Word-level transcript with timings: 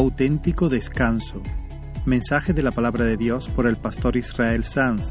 Auténtico 0.00 0.70
descanso. 0.70 1.42
Mensaje 2.06 2.54
de 2.54 2.62
la 2.62 2.70
palabra 2.70 3.04
de 3.04 3.18
Dios 3.18 3.48
por 3.48 3.66
el 3.66 3.76
pastor 3.76 4.16
Israel 4.16 4.64
Sanz 4.64 5.02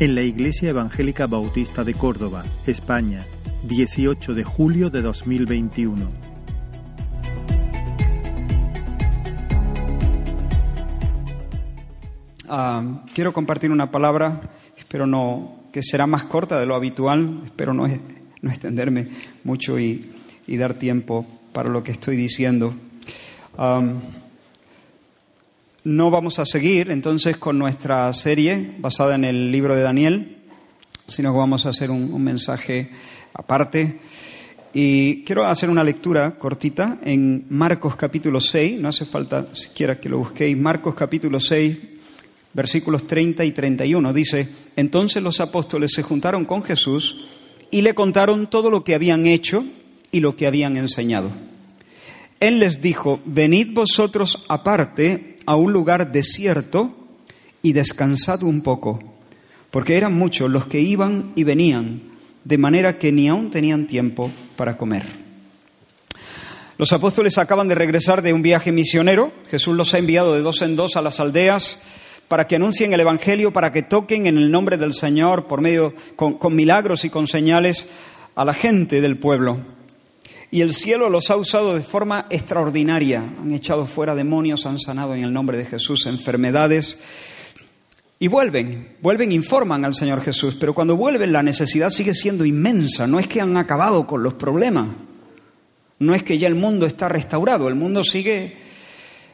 en 0.00 0.14
la 0.14 0.20
Iglesia 0.20 0.68
Evangélica 0.68 1.26
Bautista 1.26 1.82
de 1.82 1.94
Córdoba, 1.94 2.44
España, 2.66 3.24
18 3.66 4.34
de 4.34 4.44
julio 4.44 4.90
de 4.90 5.00
2021. 5.00 6.10
Ah, 12.46 13.02
quiero 13.14 13.32
compartir 13.32 13.70
una 13.70 13.90
palabra, 13.90 14.42
espero 14.76 15.06
no 15.06 15.70
que 15.72 15.82
será 15.82 16.06
más 16.06 16.24
corta 16.24 16.60
de 16.60 16.66
lo 16.66 16.74
habitual, 16.74 17.40
espero 17.46 17.72
no, 17.72 17.86
no 18.42 18.50
extenderme 18.50 19.08
mucho 19.42 19.80
y, 19.80 20.10
dar 20.46 20.74
tiempo 20.74 21.24
para 21.54 21.70
lo 21.70 21.82
que 21.82 21.92
estoy 21.92 22.16
diciendo. 22.16 22.74
Um, 23.56 24.00
no 25.84 26.10
vamos 26.10 26.38
a 26.38 26.46
seguir 26.46 26.90
entonces 26.90 27.36
con 27.36 27.58
nuestra 27.58 28.10
serie 28.14 28.74
basada 28.78 29.14
en 29.14 29.24
el 29.24 29.52
libro 29.52 29.76
de 29.76 29.82
Daniel, 29.82 30.38
sino 31.06 31.30
que 31.30 31.38
vamos 31.38 31.66
a 31.66 31.68
hacer 31.68 31.90
un, 31.90 32.10
un 32.12 32.24
mensaje 32.24 32.90
aparte. 33.34 34.00
Y 34.72 35.22
quiero 35.24 35.44
hacer 35.44 35.68
una 35.68 35.84
lectura 35.84 36.38
cortita 36.38 36.98
en 37.04 37.44
Marcos 37.50 37.96
capítulo 37.96 38.40
6, 38.40 38.80
no 38.80 38.88
hace 38.88 39.04
falta 39.04 39.54
siquiera 39.54 40.00
que 40.00 40.08
lo 40.08 40.18
busquéis, 40.18 40.56
Marcos 40.56 40.94
capítulo 40.94 41.38
6, 41.38 41.76
versículos 42.54 43.06
30 43.06 43.44
y 43.44 43.52
31. 43.52 44.12
Dice, 44.14 44.48
entonces 44.76 45.22
los 45.22 45.38
apóstoles 45.40 45.92
se 45.92 46.02
juntaron 46.02 46.46
con 46.46 46.62
Jesús 46.62 47.26
y 47.70 47.82
le 47.82 47.94
contaron 47.94 48.48
todo 48.48 48.70
lo 48.70 48.82
que 48.84 48.94
habían 48.94 49.26
hecho 49.26 49.64
y 50.10 50.20
lo 50.20 50.34
que 50.34 50.46
habían 50.46 50.78
enseñado. 50.78 51.30
Él 52.40 52.58
les 52.58 52.80
dijo, 52.80 53.20
venid 53.26 53.74
vosotros 53.74 54.44
aparte 54.48 55.33
a 55.46 55.56
un 55.56 55.72
lugar 55.72 56.12
desierto 56.12 56.94
y 57.62 57.72
descansad 57.72 58.42
un 58.42 58.62
poco, 58.62 59.00
porque 59.70 59.96
eran 59.96 60.12
muchos 60.12 60.50
los 60.50 60.66
que 60.66 60.80
iban 60.80 61.32
y 61.34 61.44
venían, 61.44 62.02
de 62.44 62.58
manera 62.58 62.98
que 62.98 63.12
ni 63.12 63.28
aún 63.28 63.50
tenían 63.50 63.86
tiempo 63.86 64.30
para 64.56 64.76
comer. 64.76 65.04
Los 66.76 66.92
apóstoles 66.92 67.38
acaban 67.38 67.68
de 67.68 67.74
regresar 67.74 68.20
de 68.20 68.32
un 68.32 68.42
viaje 68.42 68.72
misionero, 68.72 69.32
Jesús 69.50 69.76
los 69.76 69.94
ha 69.94 69.98
enviado 69.98 70.34
de 70.34 70.42
dos 70.42 70.60
en 70.62 70.76
dos 70.76 70.96
a 70.96 71.02
las 71.02 71.20
aldeas 71.20 71.80
para 72.28 72.46
que 72.46 72.56
anuncien 72.56 72.92
el 72.92 73.00
Evangelio, 73.00 73.52
para 73.52 73.72
que 73.72 73.82
toquen 73.82 74.26
en 74.26 74.38
el 74.38 74.50
nombre 74.50 74.76
del 74.76 74.94
Señor 74.94 75.46
por 75.46 75.60
medio, 75.60 75.94
con, 76.16 76.34
con 76.38 76.56
milagros 76.56 77.04
y 77.04 77.10
con 77.10 77.28
señales 77.28 77.88
a 78.34 78.44
la 78.44 78.54
gente 78.54 79.00
del 79.00 79.18
pueblo. 79.18 79.58
Y 80.54 80.60
el 80.60 80.72
cielo 80.72 81.10
los 81.10 81.32
ha 81.32 81.36
usado 81.36 81.74
de 81.74 81.82
forma 81.82 82.26
extraordinaria. 82.30 83.24
Han 83.42 83.52
echado 83.52 83.86
fuera 83.86 84.14
demonios, 84.14 84.66
han 84.66 84.78
sanado 84.78 85.12
en 85.16 85.24
el 85.24 85.32
nombre 85.32 85.58
de 85.58 85.64
Jesús 85.64 86.06
enfermedades. 86.06 86.96
Y 88.20 88.28
vuelven, 88.28 88.96
vuelven, 89.02 89.32
informan 89.32 89.84
al 89.84 89.96
Señor 89.96 90.20
Jesús. 90.20 90.56
Pero 90.60 90.72
cuando 90.72 90.96
vuelven 90.96 91.32
la 91.32 91.42
necesidad 91.42 91.90
sigue 91.90 92.14
siendo 92.14 92.44
inmensa. 92.44 93.08
No 93.08 93.18
es 93.18 93.26
que 93.26 93.40
han 93.40 93.56
acabado 93.56 94.06
con 94.06 94.22
los 94.22 94.34
problemas. 94.34 94.90
No 95.98 96.14
es 96.14 96.22
que 96.22 96.38
ya 96.38 96.46
el 96.46 96.54
mundo 96.54 96.86
está 96.86 97.08
restaurado. 97.08 97.66
El 97.66 97.74
mundo 97.74 98.04
sigue 98.04 98.54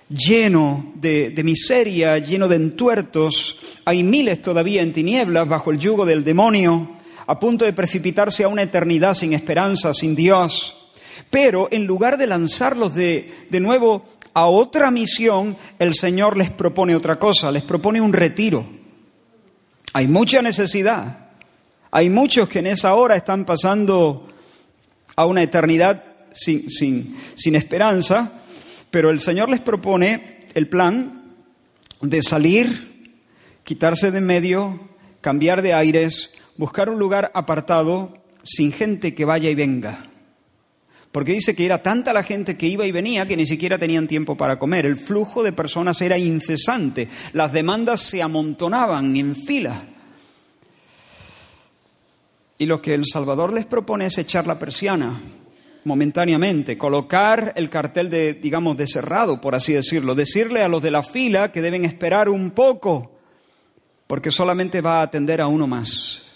lleno 0.08 0.90
de, 0.94 1.28
de, 1.28 1.44
miseria, 1.44 2.16
lleno 2.16 2.48
de 2.48 2.56
entuertos. 2.56 3.58
Hay 3.84 4.02
miles 4.04 4.40
todavía 4.40 4.80
en 4.80 4.94
tinieblas 4.94 5.46
bajo 5.46 5.70
el 5.70 5.78
yugo 5.78 6.06
del 6.06 6.24
demonio, 6.24 6.92
a 7.26 7.38
punto 7.38 7.66
de 7.66 7.74
precipitarse 7.74 8.44
a 8.44 8.48
una 8.48 8.62
eternidad 8.62 9.12
sin 9.12 9.34
esperanza, 9.34 9.92
sin 9.92 10.16
Dios. 10.16 10.79
Pero 11.28 11.68
en 11.70 11.86
lugar 11.86 12.16
de 12.16 12.26
lanzarlos 12.26 12.94
de, 12.94 13.46
de 13.50 13.60
nuevo 13.60 14.04
a 14.32 14.46
otra 14.46 14.90
misión, 14.90 15.56
el 15.78 15.94
Señor 15.94 16.36
les 16.36 16.50
propone 16.50 16.94
otra 16.94 17.18
cosa, 17.18 17.50
les 17.50 17.62
propone 17.62 18.00
un 18.00 18.12
retiro. 18.12 18.64
Hay 19.92 20.06
mucha 20.06 20.40
necesidad. 20.40 21.30
Hay 21.90 22.08
muchos 22.08 22.48
que 22.48 22.60
en 22.60 22.68
esa 22.68 22.94
hora 22.94 23.16
están 23.16 23.44
pasando 23.44 24.28
a 25.16 25.26
una 25.26 25.42
eternidad 25.42 26.04
sin, 26.32 26.70
sin, 26.70 27.16
sin 27.34 27.56
esperanza, 27.56 28.40
pero 28.90 29.10
el 29.10 29.20
Señor 29.20 29.48
les 29.48 29.60
propone 29.60 30.46
el 30.54 30.68
plan 30.68 31.34
de 32.00 32.22
salir, 32.22 33.12
quitarse 33.64 34.10
de 34.10 34.20
medio, 34.20 34.88
cambiar 35.20 35.62
de 35.62 35.74
aires, 35.74 36.30
buscar 36.56 36.88
un 36.88 36.98
lugar 36.98 37.30
apartado, 37.34 38.18
sin 38.42 38.72
gente 38.72 39.14
que 39.14 39.24
vaya 39.24 39.50
y 39.50 39.54
venga. 39.54 40.04
Porque 41.12 41.32
dice 41.32 41.56
que 41.56 41.66
era 41.66 41.82
tanta 41.82 42.12
la 42.12 42.22
gente 42.22 42.56
que 42.56 42.68
iba 42.68 42.86
y 42.86 42.92
venía 42.92 43.26
que 43.26 43.36
ni 43.36 43.46
siquiera 43.46 43.78
tenían 43.78 44.06
tiempo 44.06 44.36
para 44.36 44.58
comer. 44.58 44.86
El 44.86 44.96
flujo 44.96 45.42
de 45.42 45.52
personas 45.52 46.00
era 46.00 46.16
incesante. 46.16 47.08
Las 47.32 47.52
demandas 47.52 48.00
se 48.00 48.22
amontonaban 48.22 49.16
en 49.16 49.34
fila. 49.34 49.84
Y 52.58 52.66
lo 52.66 52.80
que 52.80 52.94
el 52.94 53.06
Salvador 53.06 53.52
les 53.52 53.66
propone 53.66 54.06
es 54.06 54.18
echar 54.18 54.46
la 54.46 54.58
persiana 54.58 55.20
momentáneamente, 55.84 56.76
colocar 56.76 57.54
el 57.56 57.70
cartel 57.70 58.10
de, 58.10 58.34
digamos, 58.34 58.76
de 58.76 58.86
cerrado, 58.86 59.40
por 59.40 59.54
así 59.54 59.72
decirlo, 59.72 60.14
decirle 60.14 60.62
a 60.62 60.68
los 60.68 60.82
de 60.82 60.90
la 60.90 61.02
fila 61.02 61.52
que 61.52 61.62
deben 61.62 61.84
esperar 61.84 62.28
un 62.28 62.50
poco, 62.50 63.18
porque 64.06 64.30
solamente 64.30 64.80
va 64.80 65.00
a 65.00 65.04
atender 65.04 65.40
a 65.40 65.46
uno 65.46 65.66
más. 65.66 66.29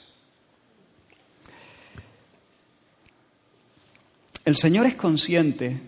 El 4.44 4.56
Señor 4.56 4.86
es 4.86 4.94
consciente 4.94 5.80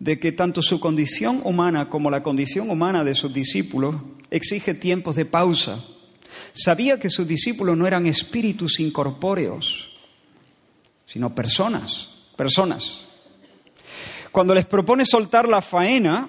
de 0.00 0.18
que 0.18 0.32
tanto 0.32 0.62
su 0.62 0.80
condición 0.80 1.40
humana 1.44 1.88
como 1.88 2.10
la 2.10 2.22
condición 2.22 2.68
humana 2.70 3.04
de 3.04 3.14
sus 3.14 3.32
discípulos 3.32 3.94
exige 4.30 4.74
tiempos 4.74 5.14
de 5.14 5.24
pausa. 5.24 5.84
Sabía 6.52 6.98
que 6.98 7.08
sus 7.08 7.28
discípulos 7.28 7.76
no 7.76 7.86
eran 7.86 8.06
espíritus 8.06 8.80
incorpóreos, 8.80 9.92
sino 11.06 11.34
personas, 11.34 12.10
personas. 12.36 13.04
Cuando 14.32 14.54
les 14.54 14.66
propone 14.66 15.04
soltar 15.06 15.46
la 15.46 15.62
faena, 15.62 16.28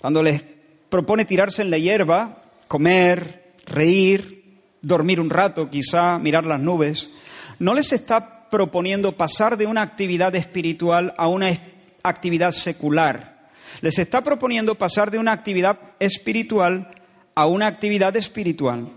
cuando 0.00 0.22
les 0.22 0.42
propone 0.88 1.26
tirarse 1.26 1.60
en 1.60 1.70
la 1.70 1.76
hierba, 1.76 2.42
comer, 2.68 3.52
reír, 3.66 4.60
dormir 4.80 5.20
un 5.20 5.28
rato, 5.28 5.68
quizá 5.68 6.18
mirar 6.18 6.46
las 6.46 6.60
nubes, 6.60 7.10
no 7.58 7.74
les 7.74 7.92
está 7.92 8.41
proponiendo 8.52 9.12
pasar 9.12 9.56
de 9.56 9.64
una 9.64 9.80
actividad 9.80 10.34
espiritual 10.34 11.14
a 11.16 11.26
una 11.26 11.58
actividad 12.02 12.50
secular. 12.50 13.48
Les 13.80 13.98
está 13.98 14.20
proponiendo 14.20 14.74
pasar 14.74 15.10
de 15.10 15.18
una 15.18 15.32
actividad 15.32 15.78
espiritual 15.98 16.90
a 17.34 17.46
una 17.46 17.66
actividad 17.66 18.14
espiritual. 18.14 18.92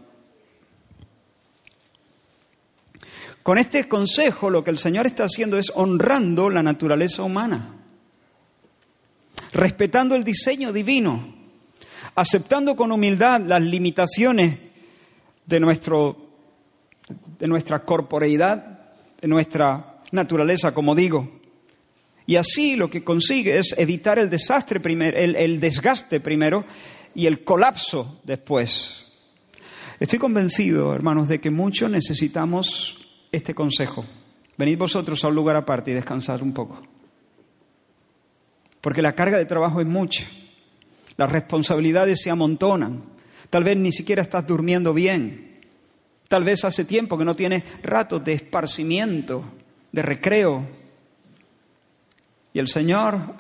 Con 3.43 3.57
este 3.57 3.88
consejo 3.88 4.49
lo 4.49 4.61
que 4.61 4.71
el 4.71 4.77
Señor 4.77 5.07
está 5.07 5.23
haciendo 5.23 5.57
es 5.57 5.72
honrando 5.73 6.49
la 6.49 6.61
naturaleza 6.61 7.23
humana, 7.23 7.77
respetando 9.53 10.16
el 10.16 10.25
diseño 10.25 10.73
divino, 10.73 11.33
aceptando 12.13 12.75
con 12.75 12.91
humildad 12.91 13.39
las 13.39 13.61
limitaciones 13.61 14.59
de, 15.45 15.59
nuestro, 15.61 16.17
de 17.39 17.47
nuestra 17.47 17.85
corporeidad, 17.85 18.75
de 19.22 19.28
nuestra 19.28 20.02
naturaleza, 20.12 20.74
como 20.74 20.96
digo. 20.96 21.40
Y 22.28 22.38
así 22.38 22.76
lo 22.76 22.90
que 22.90 23.03
consigue 23.03 23.58
es 23.58 23.76
evitar 23.78 24.18
el 24.20 24.30
desastre 24.30 24.80
primero, 24.80 25.18
el, 25.18 25.36
el 25.36 25.59
desgaste 25.59 26.20
primero 26.20 26.66
y 27.14 27.28
el 27.28 27.44
colapso 27.44 28.20
después. 28.24 29.06
Estoy 30.00 30.20
convencido, 30.20 30.94
hermanos, 30.94 31.28
de 31.28 31.40
que 31.40 31.52
muchos 31.52 31.90
necesitamos 31.90 32.97
este 33.32 33.53
consejo. 33.53 34.06
Venid 34.58 34.78
vosotros 34.78 35.23
a 35.23 35.28
un 35.28 35.35
lugar 35.35 35.56
aparte 35.56 35.91
y 35.91 35.94
descansad 35.94 36.41
un 36.41 36.53
poco. 36.53 36.82
Porque 38.82 39.02
la 39.02 39.16
carga 39.16 39.38
de 39.38 39.46
trabajo 39.46 39.82
es 39.82 39.88
mucha. 39.88 40.26
Las 41.18 41.32
responsabilidades 41.32 42.22
se 42.22 42.29
amontonan. 42.29 43.03
Tal 43.50 43.64
vez 43.64 43.78
ni 43.78 43.91
siquiera 43.91 44.22
estás 44.22 44.46
durmiendo 44.46 44.94
bien. 44.94 45.45
Tal 46.27 46.43
vez 46.43 46.66
hace 46.66 46.85
tiempo 46.85 47.17
que 47.17 47.25
no 47.25 47.35
tienes 47.35 47.63
ratos 47.83 48.23
de 48.23 48.33
esparcimiento, 48.33 49.43
de 49.91 50.01
recreo. 50.01 50.67
Y 52.53 52.59
el 52.59 52.67
Señor 52.67 53.35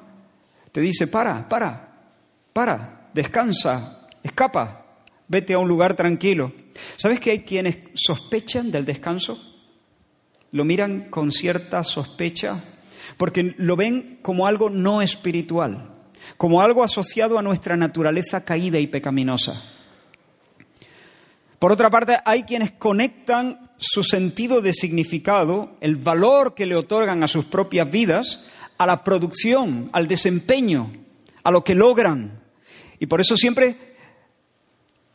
te 0.71 0.81
dice, 0.81 1.07
para, 1.07 1.47
para, 1.49 2.13
para, 2.53 3.09
descansa, 3.13 4.07
escapa, 4.21 4.85
vete 5.27 5.53
a 5.53 5.59
un 5.59 5.67
lugar 5.67 5.95
tranquilo. 5.95 6.53
¿Sabes 6.97 7.19
que 7.19 7.31
hay 7.31 7.39
quienes 7.39 7.77
sospechan 7.95 8.71
del 8.71 8.85
descanso? 8.85 9.39
Lo 10.51 10.63
miran 10.63 11.09
con 11.09 11.31
cierta 11.31 11.83
sospecha 11.83 12.63
porque 13.17 13.55
lo 13.57 13.75
ven 13.75 14.19
como 14.21 14.47
algo 14.47 14.69
no 14.69 15.01
espiritual, 15.01 15.91
como 16.37 16.61
algo 16.61 16.83
asociado 16.83 17.37
a 17.37 17.41
nuestra 17.43 17.77
naturaleza 17.77 18.43
caída 18.43 18.79
y 18.79 18.87
pecaminosa. 18.87 19.74
Por 21.65 21.71
otra 21.71 21.89
parte, 21.89 22.19
hay 22.25 22.43
quienes 22.43 22.73
conectan 22.73 23.71
su 23.79 24.03
sentido 24.03 24.61
de 24.61 24.71
significado, 24.71 25.77
el 25.81 25.95
valor 25.95 26.53
que 26.53 26.67
le 26.67 26.75
otorgan 26.75 27.23
a 27.23 27.27
sus 27.27 27.45
propias 27.45 27.89
vidas, 27.89 28.43
a 28.77 28.85
la 28.85 29.03
producción, 29.03 29.89
al 29.91 30.07
desempeño, 30.07 30.93
a 31.43 31.49
lo 31.49 31.63
que 31.63 31.73
logran. 31.73 32.39
Y 32.99 33.07
por 33.07 33.19
eso 33.19 33.35
siempre 33.35 33.95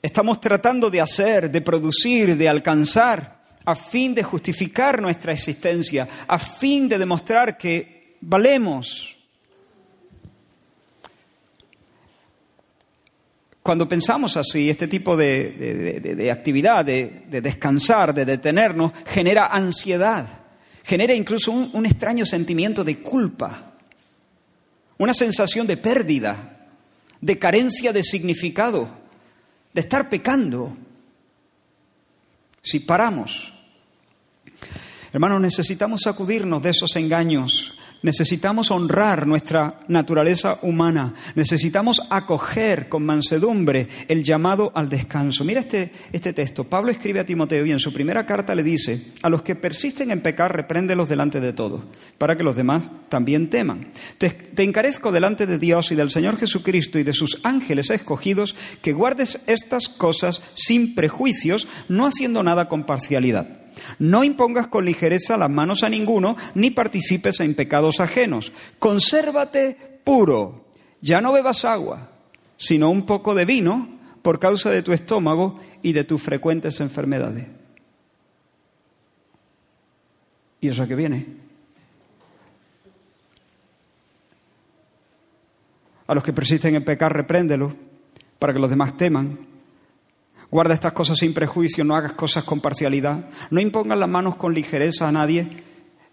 estamos 0.02 0.40
tratando 0.40 0.90
de 0.90 1.00
hacer, 1.00 1.52
de 1.52 1.60
producir, 1.60 2.36
de 2.36 2.48
alcanzar, 2.48 3.44
a 3.64 3.76
fin 3.76 4.12
de 4.12 4.24
justificar 4.24 5.00
nuestra 5.00 5.32
existencia, 5.32 6.08
a 6.26 6.36
fin 6.40 6.88
de 6.88 6.98
demostrar 6.98 7.56
que 7.56 8.16
valemos. 8.22 9.19
Cuando 13.70 13.88
pensamos 13.88 14.36
así, 14.36 14.68
este 14.68 14.88
tipo 14.88 15.16
de, 15.16 16.28
actividad, 16.32 16.84
de, 16.84 17.22
descansar, 17.40 18.12
de 18.12 18.24
detenernos, 18.24 18.90
genera 19.06 19.46
ansiedad, 19.46 20.26
genera 20.82 21.14
incluso 21.14 21.52
un 21.52 21.86
extraño 21.86 22.26
sentimiento 22.26 22.82
de 22.82 22.98
culpa, 22.98 23.74
una 24.98 25.14
sensación 25.14 25.68
de 25.68 25.76
pérdida, 25.76 26.66
de 27.20 27.38
carencia 27.38 27.92
de 27.92 28.02
significado, 28.02 28.90
de 29.72 29.80
estar 29.82 30.08
pecando. 30.08 30.76
Si 32.62 32.80
paramos, 32.80 33.52
hermanos, 35.12 35.40
necesitamos 35.40 36.00
sacudirnos 36.02 36.60
de 36.60 36.70
esos 36.70 36.96
engaños, 36.96 37.72
Necesitamos 38.02 38.70
honrar 38.70 39.26
nuestra 39.26 39.80
naturaleza 39.88 40.58
humana. 40.62 41.12
Necesitamos 41.34 42.00
acoger 42.08 42.88
con 42.88 43.04
mansedumbre 43.04 43.88
el 44.08 44.24
llamado 44.24 44.72
al 44.74 44.88
descanso. 44.88 45.44
Mira 45.44 45.60
este, 45.60 45.92
este, 46.10 46.32
texto. 46.32 46.64
Pablo 46.64 46.90
escribe 46.90 47.20
a 47.20 47.26
Timoteo 47.26 47.66
y 47.66 47.72
en 47.72 47.78
su 47.78 47.92
primera 47.92 48.24
carta 48.24 48.54
le 48.54 48.62
dice, 48.62 49.12
a 49.20 49.28
los 49.28 49.42
que 49.42 49.54
persisten 49.54 50.10
en 50.10 50.22
pecar, 50.22 50.56
repréndelos 50.56 51.10
delante 51.10 51.40
de 51.40 51.52
todos, 51.52 51.82
para 52.16 52.36
que 52.36 52.42
los 52.42 52.56
demás 52.56 52.90
también 53.10 53.50
teman. 53.50 53.88
Te, 54.16 54.30
te 54.30 54.62
encarezco 54.62 55.12
delante 55.12 55.46
de 55.46 55.58
Dios 55.58 55.92
y 55.92 55.94
del 55.94 56.10
Señor 56.10 56.38
Jesucristo 56.38 56.98
y 56.98 57.02
de 57.02 57.12
sus 57.12 57.40
ángeles 57.42 57.90
escogidos 57.90 58.56
que 58.80 58.94
guardes 58.94 59.40
estas 59.46 59.90
cosas 59.90 60.40
sin 60.54 60.94
prejuicios, 60.94 61.68
no 61.88 62.06
haciendo 62.06 62.42
nada 62.42 62.66
con 62.66 62.86
parcialidad 62.86 63.59
no 63.98 64.24
impongas 64.24 64.68
con 64.68 64.84
ligereza 64.84 65.36
las 65.36 65.50
manos 65.50 65.82
a 65.82 65.88
ninguno, 65.88 66.36
ni 66.54 66.70
participes 66.70 67.40
en 67.40 67.54
pecados 67.54 68.00
ajenos. 68.00 68.52
Consérvate 68.78 70.00
puro. 70.04 70.66
Ya 71.00 71.20
no 71.20 71.32
bebas 71.32 71.64
agua, 71.64 72.10
sino 72.56 72.90
un 72.90 73.06
poco 73.06 73.34
de 73.34 73.44
vino 73.44 73.88
por 74.22 74.38
causa 74.38 74.70
de 74.70 74.82
tu 74.82 74.92
estómago 74.92 75.58
y 75.82 75.92
de 75.92 76.04
tus 76.04 76.22
frecuentes 76.22 76.80
enfermedades. 76.80 77.46
¿Y 80.60 80.68
eso 80.68 80.82
a 80.82 80.86
qué 80.86 80.94
viene? 80.94 81.26
A 86.06 86.14
los 86.14 86.22
que 86.22 86.32
persisten 86.32 86.74
en 86.74 86.84
pecar, 86.84 87.14
repréndelos 87.14 87.72
para 88.38 88.52
que 88.52 88.58
los 88.58 88.68
demás 88.68 88.96
teman 88.96 89.49
Guarda 90.50 90.74
estas 90.74 90.92
cosas 90.92 91.18
sin 91.18 91.32
prejuicio, 91.32 91.84
no 91.84 91.94
hagas 91.94 92.14
cosas 92.14 92.44
con 92.44 92.60
parcialidad. 92.60 93.26
No 93.50 93.60
impongas 93.60 93.98
las 93.98 94.08
manos 94.08 94.36
con 94.36 94.52
ligereza 94.52 95.08
a 95.08 95.12
nadie. 95.12 95.48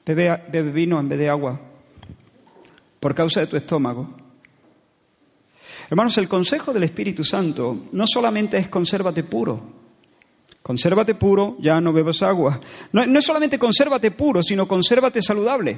Bebe, 0.05 0.43
bebe 0.51 0.71
vino 0.71 0.99
en 0.99 1.09
vez 1.09 1.19
de 1.19 1.29
agua 1.29 1.59
por 2.99 3.15
causa 3.15 3.39
de 3.39 3.47
tu 3.47 3.57
estómago. 3.57 4.07
Hermanos, 5.89 6.17
el 6.17 6.27
consejo 6.27 6.73
del 6.73 6.83
Espíritu 6.83 7.23
Santo 7.23 7.85
no 7.91 8.05
solamente 8.05 8.57
es 8.57 8.67
consérvate 8.67 9.23
puro. 9.23 9.77
Consérvate 10.61 11.15
puro, 11.15 11.55
ya 11.59 11.79
no 11.79 11.93
bebas 11.93 12.21
agua. 12.21 12.59
No, 12.91 13.05
no 13.05 13.19
es 13.19 13.25
solamente 13.25 13.57
consérvate 13.57 14.11
puro, 14.11 14.43
sino 14.43 14.67
consérvate 14.67 15.21
saludable. 15.21 15.77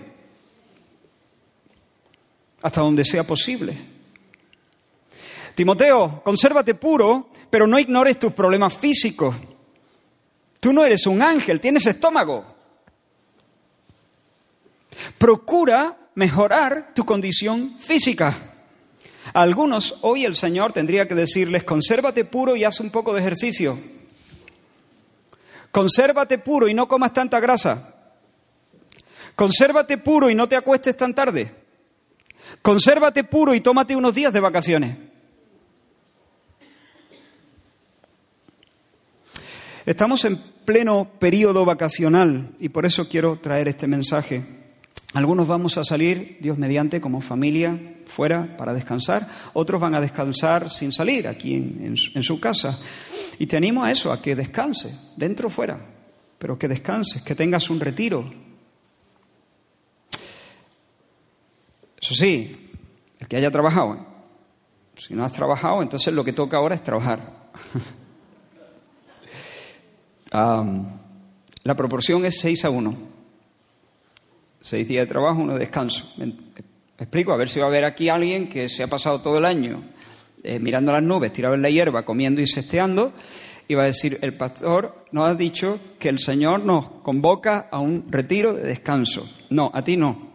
Hasta 2.61 2.81
donde 2.81 3.05
sea 3.05 3.25
posible. 3.25 3.98
Timoteo, 5.59 6.21
consérvate 6.23 6.73
puro, 6.75 7.31
pero 7.49 7.67
no 7.67 7.77
ignores 7.77 8.17
tus 8.17 8.31
problemas 8.31 8.73
físicos. 8.73 9.35
Tú 10.57 10.71
no 10.71 10.85
eres 10.85 11.05
un 11.05 11.21
ángel, 11.21 11.59
tienes 11.59 11.85
estómago. 11.85 12.45
Procura 15.17 16.11
mejorar 16.15 16.93
tu 16.93 17.03
condición 17.03 17.77
física. 17.77 18.55
A 19.33 19.41
algunos 19.41 19.97
hoy 19.99 20.23
el 20.23 20.37
Señor 20.37 20.71
tendría 20.71 21.09
que 21.09 21.13
decirles, 21.13 21.65
consérvate 21.65 22.23
puro 22.23 22.55
y 22.55 22.63
haz 22.63 22.79
un 22.79 22.89
poco 22.89 23.13
de 23.13 23.19
ejercicio. 23.19 23.77
Consérvate 25.71 26.37
puro 26.37 26.69
y 26.69 26.73
no 26.73 26.87
comas 26.87 27.11
tanta 27.11 27.41
grasa. 27.41 28.13
Consérvate 29.35 29.97
puro 29.97 30.29
y 30.29 30.35
no 30.35 30.47
te 30.47 30.55
acuestes 30.55 30.95
tan 30.95 31.13
tarde. 31.13 31.53
Consérvate 32.61 33.25
puro 33.25 33.53
y 33.53 33.59
tómate 33.59 33.93
unos 33.93 34.15
días 34.15 34.31
de 34.31 34.39
vacaciones. 34.39 35.08
Estamos 39.89 40.23
en 40.23 40.37
pleno 40.65 41.09
periodo 41.17 41.65
vacacional 41.65 42.55
y 42.59 42.69
por 42.69 42.85
eso 42.85 43.09
quiero 43.09 43.39
traer 43.39 43.69
este 43.69 43.87
mensaje. 43.87 44.45
Algunos 45.15 45.47
vamos 45.47 45.79
a 45.79 45.83
salir, 45.83 46.37
Dios 46.41 46.59
mediante, 46.59 47.01
como 47.01 47.21
familia, 47.21 47.75
fuera 48.05 48.55
para 48.55 48.71
descansar. 48.71 49.27
Otros 49.53 49.81
van 49.81 49.95
a 49.95 49.99
descansar 49.99 50.69
sin 50.69 50.91
salir, 50.91 51.27
aquí 51.27 51.55
en, 51.55 51.97
su 51.97 52.39
casa. 52.39 52.79
Y 53.39 53.47
te 53.47 53.57
animo 53.57 53.83
a 53.83 53.89
eso, 53.89 54.11
a 54.11 54.21
que 54.21 54.35
descanse, 54.35 54.95
dentro 55.17 55.47
o 55.47 55.49
fuera, 55.49 55.79
pero 56.37 56.59
que 56.59 56.67
descanses, 56.67 57.23
que 57.23 57.33
tengas 57.33 57.71
un 57.71 57.79
retiro. 57.79 58.31
Eso 61.99 62.13
sí, 62.13 62.69
el 63.17 63.27
que 63.27 63.37
haya 63.37 63.49
trabajado. 63.49 63.95
¿eh? 63.95 63.99
Si 64.97 65.15
no 65.15 65.25
has 65.25 65.33
trabajado, 65.33 65.81
entonces 65.81 66.13
lo 66.13 66.23
que 66.23 66.33
toca 66.33 66.57
ahora 66.57 66.75
es 66.75 66.83
trabajar. 66.83 67.49
la 70.31 71.75
proporción 71.75 72.25
es 72.25 72.39
6 72.39 72.65
a 72.65 72.69
1. 72.69 73.09
Seis 74.61 74.87
días 74.87 75.05
de 75.05 75.09
trabajo, 75.09 75.41
uno 75.41 75.53
de 75.53 75.59
descanso. 75.59 76.03
¿Me 76.17 76.33
explico? 76.97 77.31
A 77.31 77.37
ver 77.37 77.49
si 77.49 77.59
va 77.59 77.65
a 77.65 77.69
haber 77.69 77.85
aquí 77.85 78.09
alguien 78.09 78.49
que 78.49 78.67
se 78.67 78.83
ha 78.83 78.87
pasado 78.87 79.21
todo 79.21 79.37
el 79.37 79.45
año 79.45 79.83
eh, 80.43 80.59
mirando 80.59 80.91
las 80.91 81.03
nubes, 81.03 81.33
tirado 81.33 81.55
en 81.55 81.61
la 81.61 81.69
hierba, 81.69 82.05
comiendo 82.05 82.41
y 82.41 82.47
sesteando, 82.47 83.11
y 83.67 83.75
va 83.75 83.83
a 83.83 83.87
decir, 83.87 84.17
el 84.21 84.37
pastor 84.37 85.05
nos 85.11 85.27
ha 85.27 85.35
dicho 85.35 85.79
que 85.99 86.09
el 86.09 86.19
Señor 86.19 86.63
nos 86.63 86.89
convoca 87.03 87.67
a 87.71 87.79
un 87.79 88.05
retiro 88.09 88.53
de 88.53 88.63
descanso. 88.63 89.29
No, 89.49 89.69
a 89.73 89.83
ti 89.83 89.97
no. 89.97 90.29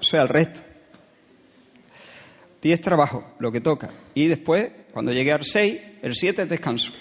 O 0.00 0.02
sea, 0.02 0.22
al 0.22 0.28
resto. 0.28 0.60
es 2.60 2.80
trabajo, 2.80 3.24
lo 3.38 3.52
que 3.52 3.60
toca. 3.60 3.90
Y 4.14 4.26
después, 4.26 4.70
cuando 4.92 5.12
llegue 5.12 5.32
al 5.32 5.44
6, 5.44 5.80
el 6.02 6.14
7 6.14 6.42
es 6.42 6.48
descanso. 6.48 6.92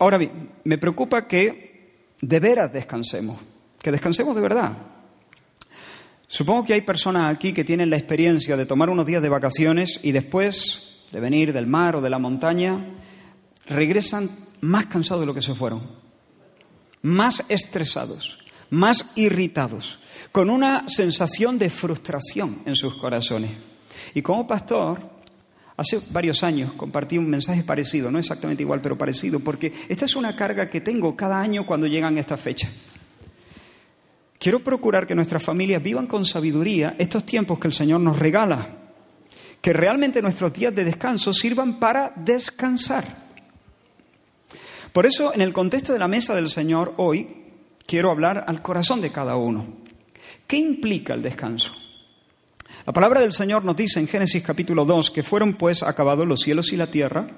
Ahora 0.00 0.16
bien, 0.16 0.50
me 0.64 0.78
preocupa 0.78 1.28
que 1.28 2.14
de 2.22 2.40
veras 2.40 2.72
descansemos, 2.72 3.38
que 3.80 3.92
descansemos 3.92 4.34
de 4.34 4.40
verdad. 4.40 4.72
Supongo 6.26 6.64
que 6.64 6.72
hay 6.72 6.80
personas 6.80 7.30
aquí 7.30 7.52
que 7.52 7.64
tienen 7.64 7.90
la 7.90 7.98
experiencia 7.98 8.56
de 8.56 8.64
tomar 8.64 8.88
unos 8.88 9.04
días 9.04 9.20
de 9.20 9.28
vacaciones 9.28 10.00
y 10.02 10.12
después 10.12 11.04
de 11.12 11.20
venir 11.20 11.52
del 11.52 11.66
mar 11.66 11.96
o 11.96 12.00
de 12.00 12.08
la 12.08 12.18
montaña, 12.18 12.82
regresan 13.66 14.48
más 14.62 14.86
cansados 14.86 15.20
de 15.20 15.26
lo 15.26 15.34
que 15.34 15.42
se 15.42 15.54
fueron, 15.54 15.90
más 17.02 17.44
estresados, 17.50 18.38
más 18.70 19.04
irritados, 19.16 19.98
con 20.32 20.48
una 20.48 20.88
sensación 20.88 21.58
de 21.58 21.68
frustración 21.68 22.62
en 22.64 22.74
sus 22.74 22.96
corazones. 22.96 23.50
Y 24.14 24.22
como 24.22 24.46
pastor, 24.46 25.19
Hace 25.80 25.98
varios 26.10 26.42
años 26.42 26.74
compartí 26.74 27.16
un 27.16 27.30
mensaje 27.30 27.62
parecido, 27.62 28.10
no 28.10 28.18
exactamente 28.18 28.62
igual, 28.62 28.82
pero 28.82 28.98
parecido, 28.98 29.40
porque 29.40 29.72
esta 29.88 30.04
es 30.04 30.14
una 30.14 30.36
carga 30.36 30.68
que 30.68 30.82
tengo 30.82 31.16
cada 31.16 31.40
año 31.40 31.64
cuando 31.64 31.86
llegan 31.86 32.18
estas 32.18 32.38
fechas. 32.38 32.70
Quiero 34.38 34.60
procurar 34.60 35.06
que 35.06 35.14
nuestras 35.14 35.42
familias 35.42 35.82
vivan 35.82 36.06
con 36.06 36.26
sabiduría 36.26 36.96
estos 36.98 37.24
tiempos 37.24 37.58
que 37.58 37.68
el 37.68 37.72
Señor 37.72 38.02
nos 38.02 38.18
regala, 38.18 38.76
que 39.62 39.72
realmente 39.72 40.20
nuestros 40.20 40.52
días 40.52 40.74
de 40.74 40.84
descanso 40.84 41.32
sirvan 41.32 41.80
para 41.80 42.12
descansar. 42.14 43.06
Por 44.92 45.06
eso, 45.06 45.32
en 45.32 45.40
el 45.40 45.54
contexto 45.54 45.94
de 45.94 45.98
la 45.98 46.08
mesa 46.08 46.34
del 46.34 46.50
Señor 46.50 46.92
hoy, 46.98 47.26
quiero 47.86 48.10
hablar 48.10 48.44
al 48.46 48.60
corazón 48.60 49.00
de 49.00 49.12
cada 49.12 49.36
uno. 49.36 49.66
¿Qué 50.46 50.58
implica 50.58 51.14
el 51.14 51.22
descanso? 51.22 51.79
La 52.86 52.94
palabra 52.94 53.20
del 53.20 53.34
Señor 53.34 53.62
nos 53.62 53.76
dice 53.76 54.00
en 54.00 54.08
Génesis 54.08 54.42
capítulo 54.42 54.86
2 54.86 55.10
que 55.10 55.22
fueron 55.22 55.52
pues 55.52 55.82
acabados 55.82 56.26
los 56.26 56.40
cielos 56.40 56.72
y 56.72 56.76
la 56.76 56.90
tierra 56.90 57.28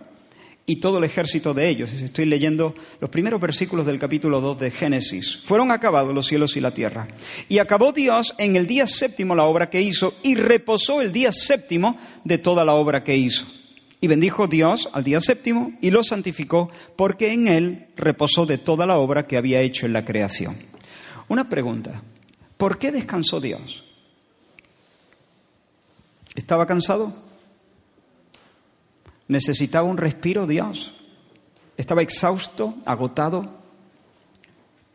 y 0.67 0.77
todo 0.77 0.99
el 0.99 1.05
ejército 1.05 1.53
de 1.53 1.69
ellos. 1.69 1.91
Estoy 1.93 2.27
leyendo 2.27 2.77
los 3.01 3.11
primeros 3.11 3.41
versículos 3.41 3.85
del 3.85 3.99
capítulo 3.99 4.41
2 4.41 4.61
de 4.61 4.71
Génesis. 4.71 5.41
Fueron 5.45 5.73
acabados 5.73 6.15
los 6.15 6.27
cielos 6.27 6.57
y 6.57 6.61
la 6.61 6.73
tierra. 6.73 7.09
Y 7.49 7.59
acabó 7.59 7.91
Dios 7.91 8.35
en 8.39 8.55
el 8.55 8.69
día 8.69 8.87
séptimo 8.87 9.35
la 9.35 9.43
obra 9.43 9.69
que 9.69 9.83
hizo 9.83 10.15
y 10.23 10.37
reposó 10.37 11.03
el 11.03 11.13
día 11.13 11.33
séptimo 11.33 11.99
de 12.23 12.39
toda 12.39 12.65
la 12.65 12.75
obra 12.75 13.03
que 13.03 13.17
hizo. 13.17 13.45
Y 14.01 14.07
bendijo 14.07 14.47
Dios 14.47 14.89
al 14.93 15.03
día 15.03 15.21
séptimo 15.21 15.73
y 15.81 15.91
lo 15.91 16.05
santificó 16.05 16.71
porque 16.95 17.33
en 17.33 17.49
él 17.49 17.89
reposó 17.97 18.47
de 18.47 18.59
toda 18.59 18.87
la 18.87 18.97
obra 18.97 19.27
que 19.27 19.37
había 19.37 19.61
hecho 19.61 19.87
en 19.87 19.93
la 19.93 20.05
creación. 20.05 20.57
Una 21.27 21.49
pregunta. 21.49 22.01
¿Por 22.57 22.79
qué 22.79 22.93
descansó 22.93 23.41
Dios? 23.41 23.92
¿Estaba 26.35 26.67
cansado? 26.67 27.15
¿Necesitaba 29.29 29.89
un 29.89 29.97
respiro 29.97 30.47
Dios? 30.47 30.95
¿Estaba 31.77 32.03
exhausto, 32.03 32.77
agotado? 32.85 33.61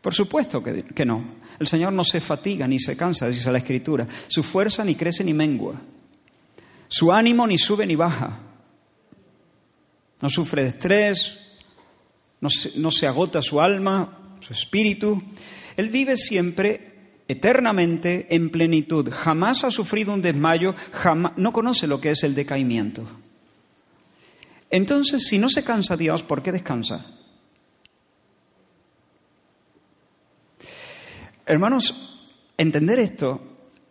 Por 0.00 0.14
supuesto 0.14 0.62
que, 0.62 0.82
que, 0.84 1.04
no. 1.04 1.24
El 1.58 1.66
Señor 1.66 1.92
no 1.92 2.04
se 2.04 2.20
fatiga 2.20 2.66
ni 2.66 2.78
se 2.78 2.96
cansa, 2.96 3.28
dice 3.28 3.50
la 3.52 3.58
Escritura. 3.58 4.06
Su 4.28 4.42
fuerza 4.42 4.84
ni 4.84 4.94
crece 4.94 5.24
ni 5.24 5.34
mengua. 5.34 5.74
Su 6.88 7.12
ánimo 7.12 7.46
ni 7.46 7.58
sube 7.58 7.86
ni 7.86 7.96
baja. 7.96 8.38
No 10.20 10.28
sufre 10.28 10.62
de 10.62 10.68
estrés, 10.68 11.38
no 12.40 12.48
no 12.76 12.90
se 12.90 13.06
agota 13.06 13.42
su 13.42 13.60
alma, 13.60 14.36
su 14.40 14.52
espíritu. 14.52 15.22
Él 15.76 15.90
vive 15.90 16.16
siempre 16.16 16.87
eternamente 17.28 18.26
en 18.34 18.50
plenitud. 18.50 19.10
Jamás 19.12 19.62
ha 19.64 19.70
sufrido 19.70 20.14
un 20.14 20.22
desmayo, 20.22 20.74
jamás, 20.92 21.32
no 21.36 21.52
conoce 21.52 21.86
lo 21.86 22.00
que 22.00 22.10
es 22.10 22.24
el 22.24 22.34
decaimiento. 22.34 23.06
Entonces, 24.70 25.26
si 25.26 25.38
no 25.38 25.48
se 25.48 25.62
cansa 25.62 25.96
Dios, 25.96 26.22
¿por 26.22 26.42
qué 26.42 26.52
descansa? 26.52 27.06
Hermanos, 31.46 32.28
entender 32.56 32.98
esto 32.98 33.40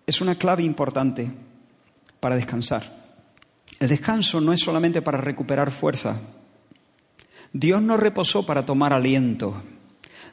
es 0.06 0.22
una 0.22 0.36
clave 0.36 0.64
importante 0.64 1.32
para 2.20 2.36
descansar. 2.36 2.84
El 3.80 3.90
descanso 3.90 4.42
no 4.42 4.54
es 4.54 4.60
solamente 4.60 5.02
para 5.02 5.20
recuperar 5.20 5.72
fuerza. 5.72 6.20
Dios 7.54 7.82
no 7.82 7.98
reposó 7.98 8.46
para 8.46 8.66
tomar 8.66 8.94
aliento. 8.94 9.62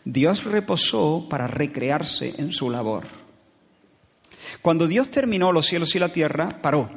Dios 0.05 0.45
reposó 0.45 1.27
para 1.29 1.47
recrearse 1.47 2.35
en 2.39 2.53
su 2.53 2.71
labor. 2.71 3.05
Cuando 4.61 4.87
Dios 4.87 5.11
terminó 5.11 5.53
los 5.53 5.67
cielos 5.67 5.95
y 5.95 5.99
la 5.99 6.11
tierra, 6.11 6.61
paró, 6.61 6.91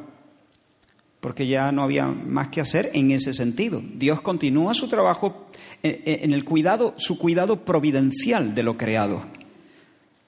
porque 1.22 1.48
ya 1.48 1.72
no 1.72 1.84
había 1.84 2.08
más 2.08 2.50
que 2.50 2.62
hacer 2.62 2.92
en 2.94 3.12
ese 3.12 3.34
sentido. 3.34 3.82
Dios 3.82 4.22
continúa 4.22 4.74
su 4.74 4.88
trabajo 4.88 5.48
eh, 5.84 6.02
eh, 6.06 6.20
en 6.24 6.34
el 6.34 6.44
cuidado, 6.44 6.94
su 6.98 7.18
cuidado 7.18 7.64
providencial 7.64 8.54
de 8.54 8.64
lo 8.64 8.78
creado. 8.78 9.24